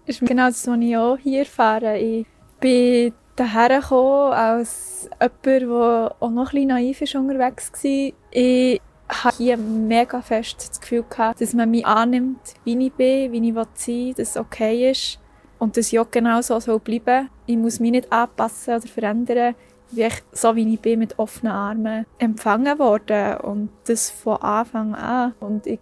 [0.05, 1.97] ist genau das, was ich auch hier erfahre.
[1.97, 2.27] Ich
[2.59, 8.13] bin daher gekommen als jemand, der auch noch ein naiv ist unterwegs war.
[8.31, 13.31] Ich hatte hier mega fest das Gefühl gehabt, dass man mich annimmt, wie ich bin,
[13.31, 15.19] wie ich sein will, dass es okay ist
[15.59, 19.55] und dass ich auch genau so soll bleiben Ich muss mich nicht anpassen oder verändern.
[19.93, 25.33] Ich so, wie ich bin, mit offenen Armen empfangen worden und das von Anfang an.
[25.41, 25.79] Und ich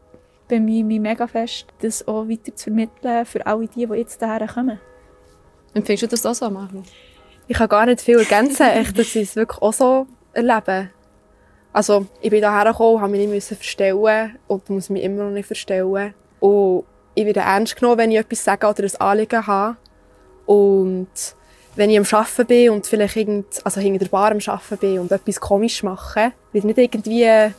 [0.47, 4.47] bemühe mich mega fest, das auch weiter zu vermitteln für alle die, die jetzt daher
[4.47, 4.79] kommen.
[5.75, 6.81] Empfindest du das auch so, Maru?
[7.49, 10.91] Ich kann gar nicht viel ergänzen, echt, dass ich es wirklich auch so erlebe.
[11.73, 15.31] Also, ich bin hierher gekommen, habe mich nicht müssen verstellen und muss mich immer noch
[15.31, 16.13] nicht verstellen.
[16.39, 16.83] Und
[17.15, 19.77] ich werde ernst genommen, wenn ich etwas sage oder ein Anliegen habe.
[20.45, 21.07] Und
[21.75, 24.99] wenn ich am Arbeiten bin und vielleicht irgend, also hinter der Bar am Arbeiten bin
[24.99, 27.51] und etwas komisch mache, wird nicht irgendwie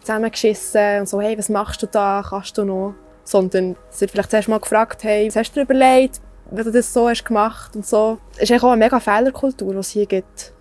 [0.00, 2.94] zusammengeschissen und so, hey, was machst du da, kannst du noch?
[3.22, 6.72] Sondern sie hat vielleicht zuerst mal gefragt, hey, was hast du dir überlegt, wenn du
[6.72, 8.18] das so hast gemacht und so.
[8.36, 10.52] Es ist auch eine mega Fehlerkultur, die es hier gibt.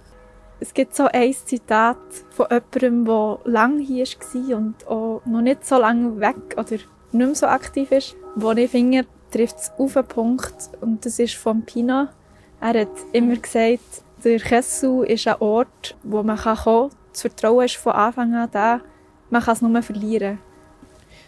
[0.60, 1.98] Es gibt so ein Zitat
[2.32, 6.88] von jemandem, der lange hier war und auch noch nicht so lange weg oder nicht
[7.12, 11.36] mehr so aktiv ist, wo ich finde, trifft es auf einen Punkt und das ist
[11.36, 12.12] von Pina.
[12.60, 16.90] Er hat immer gesagt, der Kessel ist ein Ort, wo man kommen kann.
[17.12, 18.82] Das Vertrauen ist von Anfang an da.
[19.30, 20.40] Man kann es nur verlieren.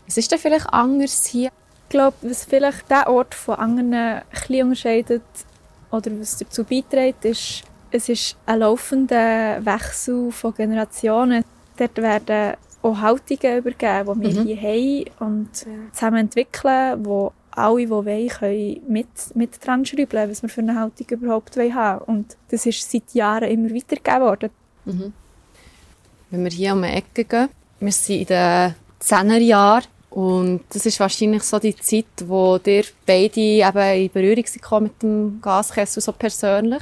[0.07, 1.51] Was ist denn vielleicht anders hier?
[1.89, 5.23] Ich glaube, was vielleicht diesen Ort von anderen ein bisschen unterscheidet
[5.89, 11.43] oder was dazu beiträgt, ist, es ist ein laufender Wechsel von Generationen.
[11.77, 14.47] Dort werden auch Haltungen übergeben, die wir Mhm.
[14.47, 14.61] hier
[15.17, 15.49] haben und
[15.91, 20.79] zusammen entwickeln, wo alle, die wollen, können mit, mit dran schrauben, was wir für eine
[20.79, 24.49] Haltung überhaupt wollen haben Und das ist seit Jahren immer weitergegeben worden.
[26.29, 27.49] Wenn wir hier um die Ecke gehen,
[27.79, 32.83] wir sind in den 10er Jahren und das ist wahrscheinlich so die Zeit, wo ihr
[33.05, 36.81] beide eben in Berührung sind mit dem Gaskessel so persönlich.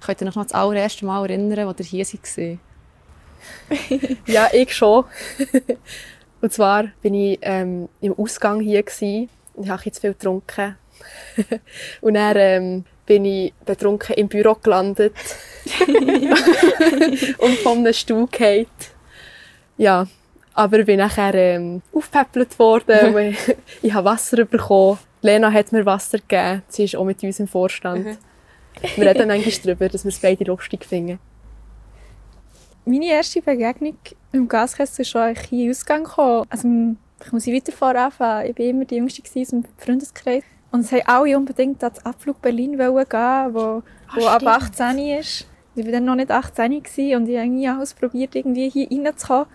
[0.00, 2.58] Könnt ihr euch noch das allererste Mal erinnern, als ihr hier seid?
[4.26, 5.04] Ja, ich schon.
[6.40, 9.28] und zwar bin ich ähm, im Ausgang hier gsi.
[9.60, 10.76] Ich habe jetzt viel getrunken.
[12.00, 15.14] und dann ähm, bin ich betrunken im Büro gelandet
[17.38, 18.66] und von einem Stuhl gefallen.
[19.78, 20.06] Ja,
[20.56, 23.36] aber ich bin nachher ähm, aufgepäppelt worden.
[23.82, 24.98] ich, habe Wasser bekommen.
[25.20, 26.62] Lena hat mir Wasser gegeben.
[26.68, 28.18] Sie ist auch mit uns im Vorstand.
[28.96, 31.18] Wir reden manchmal darüber, dass wir es beide lustig finden.
[32.86, 33.96] Meine erste Begegnung
[34.32, 36.46] im Gaskessel ist schon eigentlich hier in den Ausgang gekommen.
[36.48, 36.68] Also,
[37.24, 38.50] ich muss weiter vorne anfangen.
[38.50, 40.44] Ich war immer die Jüngste in unserem Freundeskreis.
[40.70, 43.82] Und es wollten alle unbedingt an den Abflug Berlin gehen, wo,
[44.14, 44.46] wo ab stimmt.
[44.46, 45.46] 18 ist.
[45.74, 48.90] Ich war dann noch nicht 18 gewesen und ich habe irgendwie alles probiert, irgendwie hier
[48.90, 49.46] reinzukommen,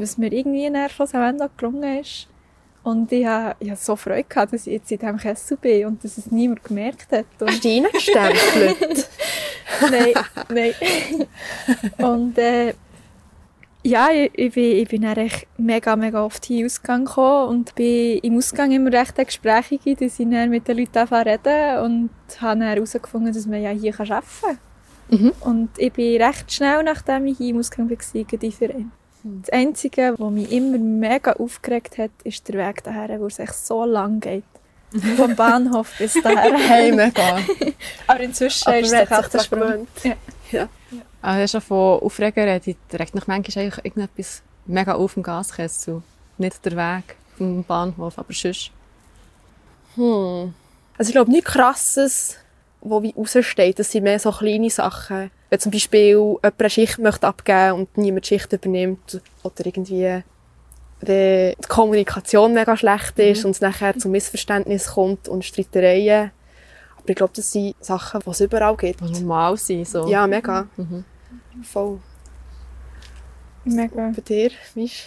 [0.00, 2.28] was mir irgendwie nachher schlussendlich gelungen ist.
[2.82, 5.86] Und ich habe, ich habe so Freude gehabt, dass ich jetzt in diesem Kessel bin
[5.86, 7.26] und dass es niemand gemerkt hat.
[7.38, 9.08] Und Hast du reingestempelt?
[9.90, 10.14] nein,
[10.48, 11.26] nein.
[11.98, 12.72] Und äh,
[13.82, 17.48] ja, ich, ich, bin, ich bin echt mega, mega oft hier in den Ausgang gekommen
[17.48, 21.50] und bin im Ausgang immer recht gesprächig, dass ich dann mit den Leuten anfange zu
[21.50, 24.58] reden und habe dann herausgefunden, dass man ja hier arbeiten kann.
[25.10, 25.32] Mhm.
[25.40, 28.92] Und ich bin recht schnell, nachdem ich hier im Ausgang war, in die Verein.
[29.22, 33.54] Das Einzige, was mich immer mega aufgeregt hat, ist der Weg daher, wo es echt
[33.54, 34.44] so lang geht.
[35.16, 36.56] Vom Bahnhof bis daher.
[36.68, 37.38] hey, mega.
[38.06, 39.58] Aber inzwischen Aber ist es Sprung.
[39.60, 40.16] daran gewöhnt.
[40.50, 40.68] Ja.
[41.20, 46.02] Ah, ja, schon von Aufregen redet, regt mich manchmal eigentlich irgendetwas mega auf dem Gaskessel.
[46.38, 48.70] Nicht der Weg vom Bahnhof, aber sonst.
[49.96, 50.54] Hm.
[50.96, 52.36] Also ich glaube, nichts Krasses,
[52.80, 53.78] wo wie raussteht.
[53.78, 55.30] Das sind mehr so kleine Sachen.
[55.50, 60.22] Wenn zum Beispiel jemand eine Schicht möchte abgeben und niemand die Schicht übernimmt oder irgendwie
[61.00, 66.32] wenn die Kommunikation mega schlecht ist und es nachher zu Missverständnissen kommt und Streitereien.
[66.96, 69.00] Aber ich glaube, das sind Sachen, die es überall gibt.
[69.00, 69.84] Die normal sein.
[69.84, 70.08] So.
[70.08, 70.66] Ja, mega.
[70.76, 71.04] Mhm.
[71.62, 72.00] Voll.
[73.64, 74.12] Mega.
[74.14, 75.06] Bei dir, Misch?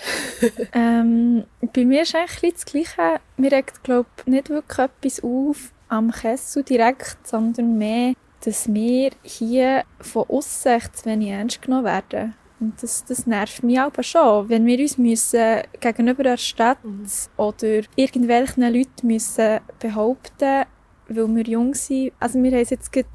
[0.74, 3.20] Ähm, bei mir ist eigentlich das Gleiche.
[3.38, 8.14] Mir regt, glaube ich, nicht wirklich etwas auf am Kessel direkt, sondern mehr,
[8.46, 12.34] dass wir hier von echt zu wenig ernst genommen werden.
[12.60, 14.48] Und das, das nervt mich aber schon.
[14.50, 16.78] Wenn wir uns müssen gegenüber der Stadt
[17.36, 20.66] oder irgendwelchen Leuten müssen behaupten,
[21.08, 22.14] weil wir jung sind.
[22.20, 23.10] Also wir haben jetzt gerade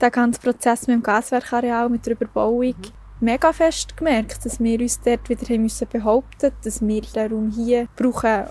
[0.00, 2.74] den ganzen Prozess mit dem Gaswerkareal, mit der Überbauung,
[3.20, 7.50] mega fest gemerkt, dass wir uns dort wieder haben müssen behaupten dass wir den Raum
[7.50, 8.44] hier brauchen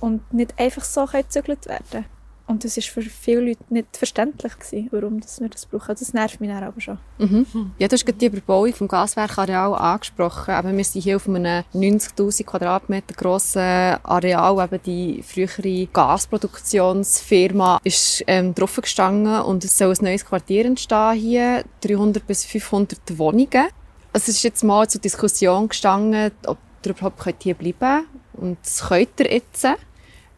[0.00, 2.06] und nicht einfach so gezügelt werden
[2.46, 5.96] Und das war für viele Leute nicht verständlich, gewesen, warum dass wir das brauchen.
[5.98, 6.98] Das nervt mich dann aber schon.
[7.18, 7.46] Mhm.
[7.78, 10.52] Ja, du hast gerade die Überbauung vom Gaswerkareal angesprochen.
[10.52, 13.62] Aber wir sind hier auf einem 90'000 Quadratmeter grossen
[14.02, 14.62] Areal.
[14.62, 21.14] Eben die frühere Gasproduktionsfirma ist ähm, drauf gestanden und es soll ein neues Quartier entstehen
[21.14, 21.64] hier.
[21.80, 23.68] 300 bis 500 Wohnungen.
[24.12, 28.06] Es ist jetzt mal zur Diskussion gestanden, ob ihr überhaupt hier bleiben könnt.
[28.34, 29.66] Und das könnt ihr jetzt.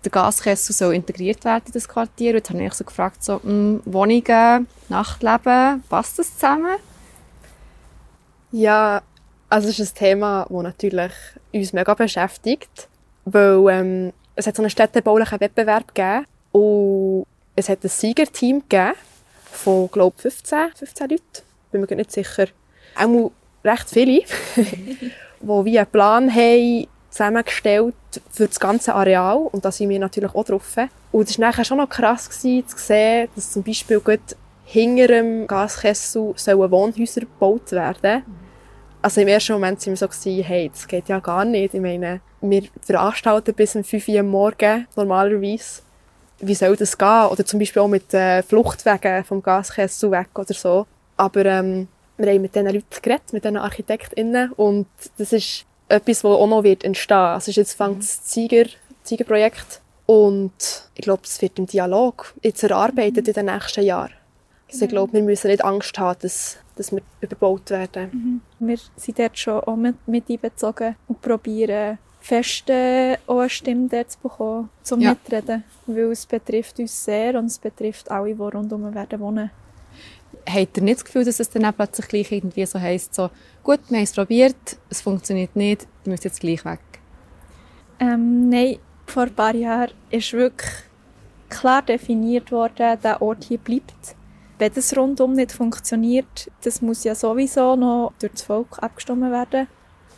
[0.06, 2.30] Der Gaskessel soll integriert werden in das Quartier.
[2.30, 6.76] Und jetzt habe ich so gefragt, so, mh, Wohnungen, Nachtleben, passt das zusammen?
[8.52, 9.02] Ja,
[9.48, 11.12] also es ist ein Thema, das natürlich
[11.52, 12.86] uns mega beschäftigt,
[13.24, 18.94] weil ähm, es hat so einen städtebaulichen Wettbewerb gegeben und es hat ein Siegerteam gegeben
[19.50, 21.24] von, glaube 15, 15 Leuten,
[21.72, 22.46] bin mir nicht sicher.
[22.94, 23.32] Auch
[23.64, 24.22] recht viele,
[24.56, 27.94] die wie einen Plan haben, zusammengestellt
[28.30, 30.76] für das ganze Areal und da sind wir natürlich auch drauf.
[31.12, 34.00] Und es war nachher schon noch krass gewesen, zu sehen, dass zum Beispiel
[34.64, 38.22] hinter dem Gaskessel Wohnhäuser gebaut werden
[39.00, 41.72] Also im ersten Moment waren wir so, gewesen, hey, das geht ja gar nicht.
[41.72, 45.82] Ich meine, wir veranstalten bis um 5 Uhr am Morgen normalerweise.
[46.40, 47.26] Wie soll das gehen?
[47.30, 50.86] Oder zum Beispiel auch mit äh, Fluchtwegen vom Gaskessel weg oder so.
[51.16, 56.22] Aber ähm, wir haben mit diesen Leuten geredet, mit diesen ArchitektInnen und das ist etwas,
[56.22, 57.16] das auch noch wird entstehen.
[57.16, 58.66] Also jetzt fängt das Ziger,
[59.02, 60.52] Zigerprojekt und
[60.94, 64.12] ich glaube, es wird im Dialog jetzt erarbeitet in den nächsten Jahren.
[64.68, 68.42] Also ich glaube, wir müssen nicht Angst haben, dass, dass wir überbaut werden.
[68.58, 73.88] Wir sind dort schon auch mit, mit einbezogen und probieren fest äh, auch eine Stimme
[73.88, 75.10] dort zu bekommen, zum Ja.
[75.10, 75.62] Mitreden.
[75.86, 79.50] Weil es betrifft uns sehr und es betrifft alle, die rundherum werden wohnen.
[80.48, 83.30] Habt ihr nicht das Gefühl, dass es dann auch plötzlich gleich irgendwie so heisst, so,
[83.64, 86.80] gut, wir haben es probiert, es funktioniert nicht, wir müssen jetzt gleich weg?
[87.98, 90.70] Ähm, nein, vor ein paar Jahren ist wirklich
[91.48, 94.14] klar definiert worden, der Ort hier bleibt.
[94.58, 99.66] Wenn das rundum nicht funktioniert, das muss ja sowieso noch durch das Volk abgestimmt werden,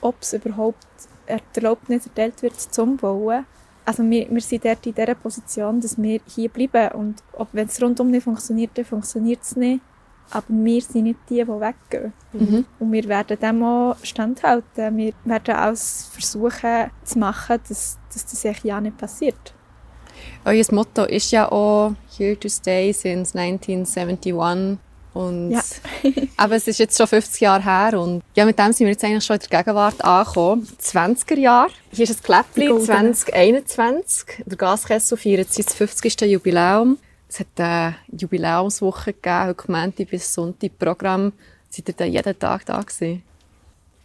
[0.00, 0.86] ob es überhaupt
[1.28, 3.44] die Erlaubnis erteilt wird zum Bauen.
[3.84, 7.66] Also wir, wir sind dort in dieser Position, dass wir hier bleiben und ob, wenn
[7.66, 9.80] es rundum nicht funktioniert, dann funktioniert es nicht.
[10.30, 12.12] Aber wir sind nicht die, die weggehen.
[12.32, 12.66] Mhm.
[12.78, 14.96] Und wir werden dem auch standhalten.
[14.96, 19.54] Wir werden alles versuchen zu machen, dass, dass das echt ja nicht passiert.
[20.44, 24.78] Euer Motto ist ja auch «Here to stay since 1971».
[25.14, 25.60] Und Ja.
[26.36, 29.02] aber es ist jetzt schon 50 Jahre her und ja, mit dem sind wir jetzt
[29.02, 30.68] eigentlich schon in der Gegenwart angekommen.
[30.80, 31.70] 20er Jahre.
[31.90, 33.14] Hier ist ein Kläppchen, Die goldenen.
[33.14, 34.44] 2021.
[34.46, 36.20] Der Gaskessel feiert sein 50.
[36.20, 36.98] Jubiläum.
[37.28, 41.32] Es hat eine Jubiläumswoche gegeben, heute Montag bis Sonntag Programm.
[41.68, 43.22] Seid ihr da jeden Tag da gewesen?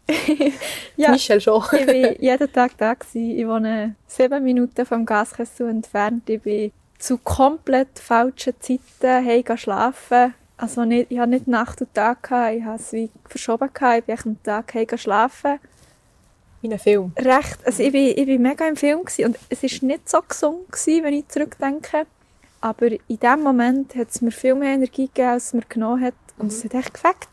[0.96, 1.64] Ja, Michelle schon.
[1.72, 2.94] ich war jeden Tag da.
[2.94, 3.32] Gewesen.
[3.40, 6.30] Ich wohne sieben Minuten vom Gaskessel entfernt.
[6.30, 10.34] Ich bin zu komplett falschen Zeiten heim schlafen.
[10.58, 12.56] Also nicht, ich hatte nicht Nacht und Tag, gehabt.
[12.56, 13.70] ich habe es wie verschoben.
[13.74, 14.04] Gehabt.
[14.08, 15.60] Ich bin am Tag heim schlafen.
[16.62, 17.12] Wie ein Film.
[17.18, 20.22] recht, also ich bin, ich bin mega im Film gewesen und es ist nicht so
[20.22, 22.06] gesund gewesen, wenn ich zurückdenke.
[22.64, 26.02] Aber in dem Moment hat es mir viel mehr Energie gegeben, als es mir genommen
[26.02, 26.14] hat.
[26.38, 27.28] Und es hat echt gefällt.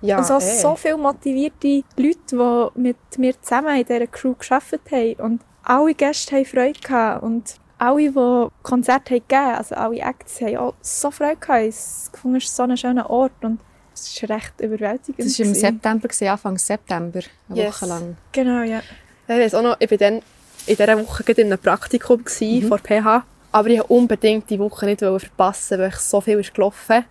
[0.00, 0.40] Ja, und so, eh.
[0.40, 5.14] so viele motivierte Leute, die mit mir zusammen in dieser Crew gearbeitet haben.
[5.14, 7.24] Und alle Gäste haben Freude gehabt.
[7.24, 11.64] Und alle, die Konzerte haben gegeben, also alle Acts, haben auch so Freude gehabt.
[11.64, 13.58] Ich fand, es ist so ein schöner Ort und
[13.92, 15.18] es ist recht überwältigend.
[15.18, 15.54] Das war im gewesen.
[15.54, 17.74] September, gewesen, Anfang September, eine Yes.
[17.74, 18.16] Woche lang.
[18.30, 18.82] Genau, ja.
[19.26, 20.22] Ich auch noch, ich war dann
[20.66, 22.68] in dieser Woche in einem Praktikum mhm.
[22.68, 23.24] vor PH.
[23.54, 26.96] Aber ich wollte unbedingt die Woche nicht verpassen, weil ich so viel ist gelaufen.
[26.96, 27.04] Und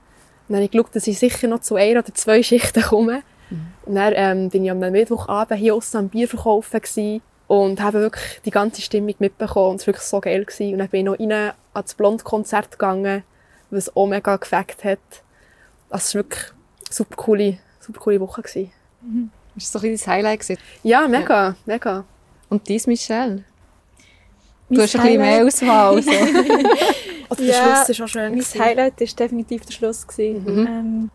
[0.50, 3.24] dann habe ich geschaut, dass ich sicher noch zu einer oder zwei Schichten komme.
[3.86, 8.02] Und dann ähm, bin ich am Mittwochabend hier aussen am Bier verkaufen gewesen und habe
[8.02, 9.70] wirklich die ganze Stimmung mitbekommen.
[9.70, 10.44] Und es war wirklich so geil.
[10.44, 10.74] Gewesen.
[10.74, 13.24] Und dann bin ich noch rein an das Blond-Konzert gegangen,
[13.70, 15.00] was auch mega gefällt hat.
[15.90, 16.58] Also es war wirklich eine
[16.90, 18.42] super coole, super coole Woche.
[18.42, 18.72] Gewesen.
[19.56, 20.40] Das war so ein bisschen das Highlight.
[20.42, 20.62] Gewesen.
[20.84, 22.04] Ja, mega, mega.
[22.50, 23.46] Und dies, Michelle?
[24.76, 26.02] Du hast ein bisschen mehr Auswahl.
[26.02, 26.12] So.
[27.30, 28.22] Oder der Ja, Schluss war auch schön.
[28.24, 28.62] Mein gewesen.
[28.62, 30.08] Highlight war definitiv der Schluss.
[30.08, 30.46] gewesen.
[30.68, 31.12] Ähm,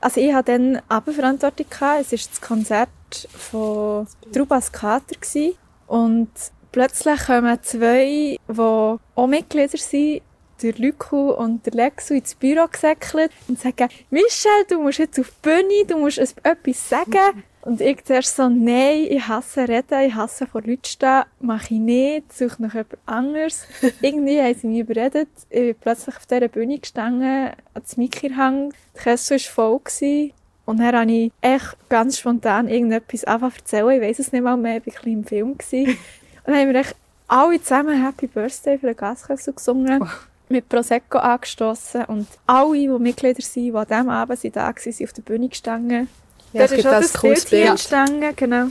[0.00, 1.66] also ich hatte dann Abendverantwortung.
[1.70, 2.88] Es war das Konzert
[3.36, 5.14] von Trubas Kater.
[5.20, 5.54] gewesen.
[5.86, 6.30] Und
[6.72, 10.22] plötzlich kommen zwei, die auch Mitglieder sind,
[10.62, 15.28] der Lyko und der Lexu ins Büro gesäckelt und sagen, Michelle, du musst jetzt auf
[15.30, 17.44] die Bühne, du musst es- etwas sagen.
[17.62, 21.80] Und ich zuerst so, nein, ich hasse reden, ich hasse vor Leuten stehen, mache ich
[21.80, 23.66] nicht, suche noch jemand anderes.
[24.00, 25.28] Irgendwie haben sie mich überredet.
[25.50, 29.80] Ich bin plötzlich auf dieser Bühne gestanden, ans Mikro hang, die Kessel war voll.
[29.80, 30.32] Gewesen.
[30.64, 33.90] Und dann habe ich echt ganz spontan irgendetwas einfach erzählen.
[33.90, 35.56] Ich weiss es nicht mal mehr, ich war ein im Film.
[35.56, 35.86] Gewesen.
[36.44, 40.08] Und dann haben wir echt alle zusammen Happy Birthday für den Gaskessel gesungen.
[40.48, 45.04] Mit Prosecco angestoßen und alle, die Mitglieder sind, die an diesem Abend da waren, sind
[45.06, 46.08] auf der Bühne gestanden.
[46.52, 47.70] Ja, gibt ist auch das ein cooles Bild hier Bild.
[47.70, 48.66] entstanden, genau.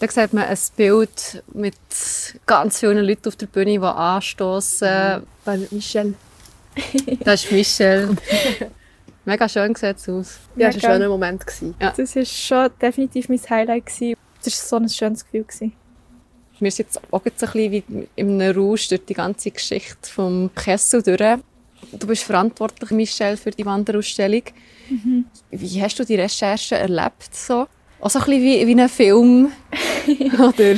[0.00, 1.74] Da sieht man ein Bild mit
[2.46, 5.22] ganz vielen Leuten auf der Bühne, die anstoßen.
[5.44, 6.14] Bei Michelle.
[7.20, 8.14] Das ist Michelle.
[9.24, 10.38] Mega schön sieht es aus.
[10.56, 11.46] Ja, es war ein schöner Moment.
[11.46, 11.74] Gewesen.
[11.78, 13.86] Das war schon definitiv mein Highlight.
[13.86, 14.16] Gewesen.
[14.44, 15.44] Das war so ein schönes Gefühl.
[15.44, 15.72] Gewesen.
[16.58, 20.10] Wir sind jetzt auch jetzt ein bisschen wie in einem Rausch durch die ganze Geschichte
[20.10, 21.40] vom Kessel durch.
[21.92, 24.42] Du bist verantwortlich, Michelle, für die Wanderausstellung.
[25.50, 27.34] Wie hast du die Recherche erlebt?
[27.34, 27.66] So?
[28.00, 29.52] Auch so ein bisschen wie, wie ein Film?
[30.38, 30.76] Oder?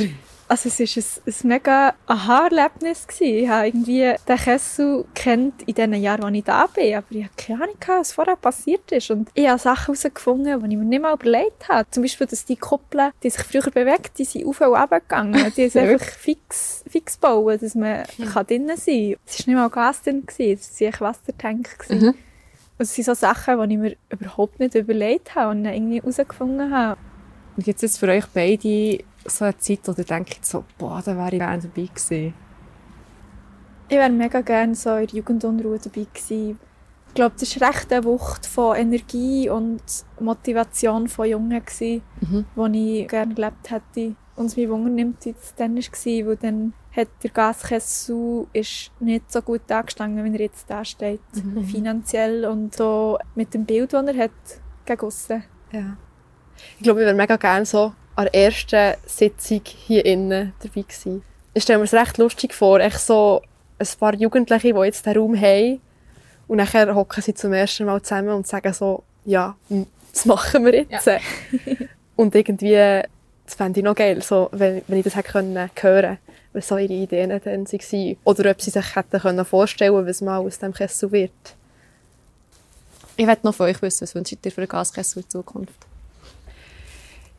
[0.49, 3.05] Also es war ein, ein mega Aha-Erlebnis.
[3.19, 7.23] Ich habe irgendwie den Kessel kennt in den Jahren, als ich da bin, aber ich
[7.23, 9.11] habe keine Ahnung, was vorher passiert ist.
[9.11, 11.87] Und ich habe Sachen herausgefunden, die ich mir nicht mal überlegt habe.
[11.91, 15.53] Zum Beispiel, dass die Kuppeln, die sich früher bewegt, die sind auf und runter gegangen.
[15.55, 19.19] Die sind einfach fix, fix gebaut, dass man kann drinnen sein kann.
[19.27, 21.85] Es war nicht mal Gas drin, es war einfach Wassertank.
[21.89, 22.15] Mhm.
[22.81, 26.97] Es sind so Sachen, die ich mir überhaupt nicht überlegt habe und irgendwie herausgefunden habe.
[27.57, 31.01] Und gibt es jetzt für euch beide so eine Zeit, wo ihr denkt, so, boah,
[31.03, 32.33] da wäre ich gerne dabei gewesen?
[33.89, 36.59] Ich wäre mega gerne so in der Jugendunruhe dabei gewesen.
[37.09, 39.81] Ich glaube, das war recht eine Wucht von Energie und
[40.19, 42.45] Motivation von Jungen, gewesen, Mhm.
[42.55, 44.15] wo ich gerne gelebt hätte.
[44.35, 49.31] Und es mich wundernimmt, wie es dann war, weil dann hat der Gaskessel ist nicht
[49.31, 51.21] so gut angestanden, wie er jetzt da steht.
[51.33, 51.63] Mhm.
[51.65, 54.31] Finanziell und so mit dem Bild, das er hat,
[54.85, 55.43] gegen aussen.
[55.71, 55.97] Ja.
[56.77, 61.23] Ich glaube, ich wäre mega gerne so an der ersten Sitzung hier innen dabei gewesen.
[61.53, 63.41] Ich stelle mir es recht lustig vor, echt so
[63.77, 65.81] ein paar Jugendliche, die jetzt den Raum haben
[66.47, 69.55] und nachher hocken sie zum ersten Mal zusammen und sagen so, ja,
[70.11, 71.09] das machen wir jetzt.
[72.15, 73.03] und irgendwie,
[73.45, 76.17] das fände ich noch geil, so, wenn, wenn ich das hätte können hören
[76.59, 78.17] was so ihre Ideen dann waren.
[78.23, 81.31] Oder ob sie sich hätten können vorstellen was mal aus dem Kessel wird.
[83.17, 85.87] Ich möchte noch von euch wissen, was wünscht ihr für einen Gaskessel in Zukunft?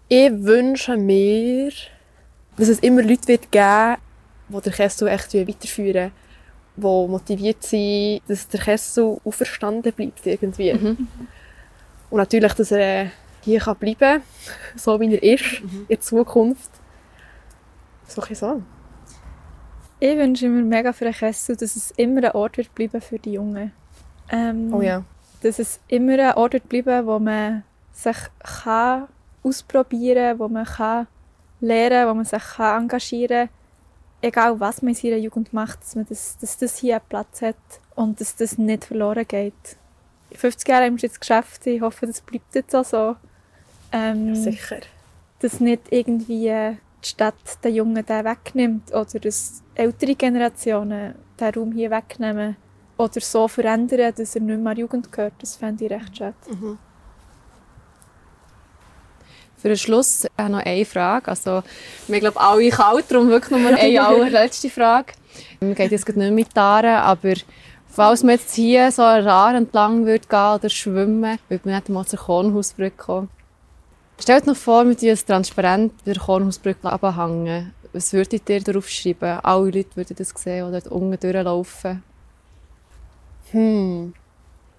[0.09, 1.71] Ich wünsche mir,
[2.57, 3.97] dass es immer Leute wird geben
[4.49, 6.11] die den Kessel echt weiterführen,
[6.77, 10.73] die motiviert sind, dass der Kessel auferstanden bleibt irgendwie.
[10.73, 11.09] Mhm.
[12.11, 13.11] Und natürlich, dass er äh,
[13.43, 14.23] hier kann bleiben kann,
[14.77, 16.71] so wie er ist, in Zukunft.
[18.09, 18.80] So ein bisschen so.
[20.01, 23.19] Ich wünsche mir mega für den Kessel, dass es immer ein Ort wird bleiben für
[23.19, 23.73] die Jungen.
[24.31, 25.05] Ähm, Oh ja.
[25.43, 28.17] Dass es immer ein Ort wird bleiben, wo man sich
[28.65, 29.09] kann
[29.43, 31.07] ausprobieren kann, wo man kann
[31.61, 33.57] lernen wo man sich kann engagieren kann.
[34.23, 37.43] Egal, was man in seiner Jugend macht, dass, man das, dass das hier einen Platz
[37.43, 37.57] hat
[37.95, 39.77] und dass das nicht verloren geht.
[40.31, 41.67] In 50 Jahren haben wir jetzt geschafft.
[41.67, 43.17] Ich hoffe, das bleibt jetzt auch so.
[43.93, 44.81] Ähm, Sicher.
[45.41, 51.73] dass nicht irgendwie die Stadt den Jungen den wegnimmt oder dass ältere Generationen den Raum
[51.73, 52.57] hier wegnehmen
[52.97, 55.35] oder so verändern, dass er nicht mehr Jugend gehört.
[55.39, 56.35] Das fände ich recht schade.
[59.57, 61.29] Für den Schluss noch eine Frage.
[61.29, 61.63] Also,
[62.09, 65.13] wir glauben alle kalt, darum wirklich nur eine allerletzte Frage.
[65.61, 67.35] Wir gehen jetzt nicht mit die Aare, aber
[67.87, 72.07] falls man jetzt hier so Aare entlang würde gehen oder schwimmen, würde man nicht mal
[72.07, 73.29] zur Kornhausbrücke kommen.
[74.21, 77.73] Stellt euch vor, wir würden ein Transparent der Kornhausbrücke abhängen.
[77.95, 79.41] Was würdet ihr darauf schreiben?
[79.43, 82.03] Alle Leute würden das sehen oder dort unten durchlaufen.
[83.51, 84.13] Hm.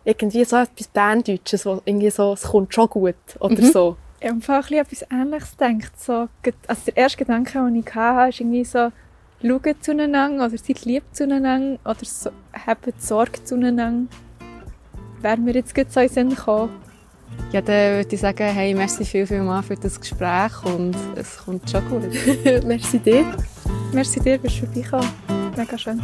[0.05, 3.71] Irgendwie so etwas Berndeutsches, wo irgendwie so, es kommt schon gut oder Mhm.
[3.71, 3.97] so.
[4.19, 5.99] Ich habe einfach ein bisschen etwas Ähnliches gedacht.
[5.99, 6.27] So,
[6.67, 8.91] also der erste Gedanke, den ich hatte, ist irgendwie so,
[9.41, 12.29] schauen zueinander oder seid lieb zueinander oder so,
[12.65, 14.07] habt Sorge zueinander.
[15.21, 16.69] Wäre mir jetzt gerade so in den Sinn gekommen.
[17.51, 21.37] Ja, dann würde ich sagen, hey, merci viel, viel mal für das Gespräch und es
[21.37, 22.03] kommt schon gut.
[22.65, 23.25] Merci dir.
[23.93, 25.09] Merci dir, bist du vorbeigekommen.
[25.57, 26.01] Mega schön.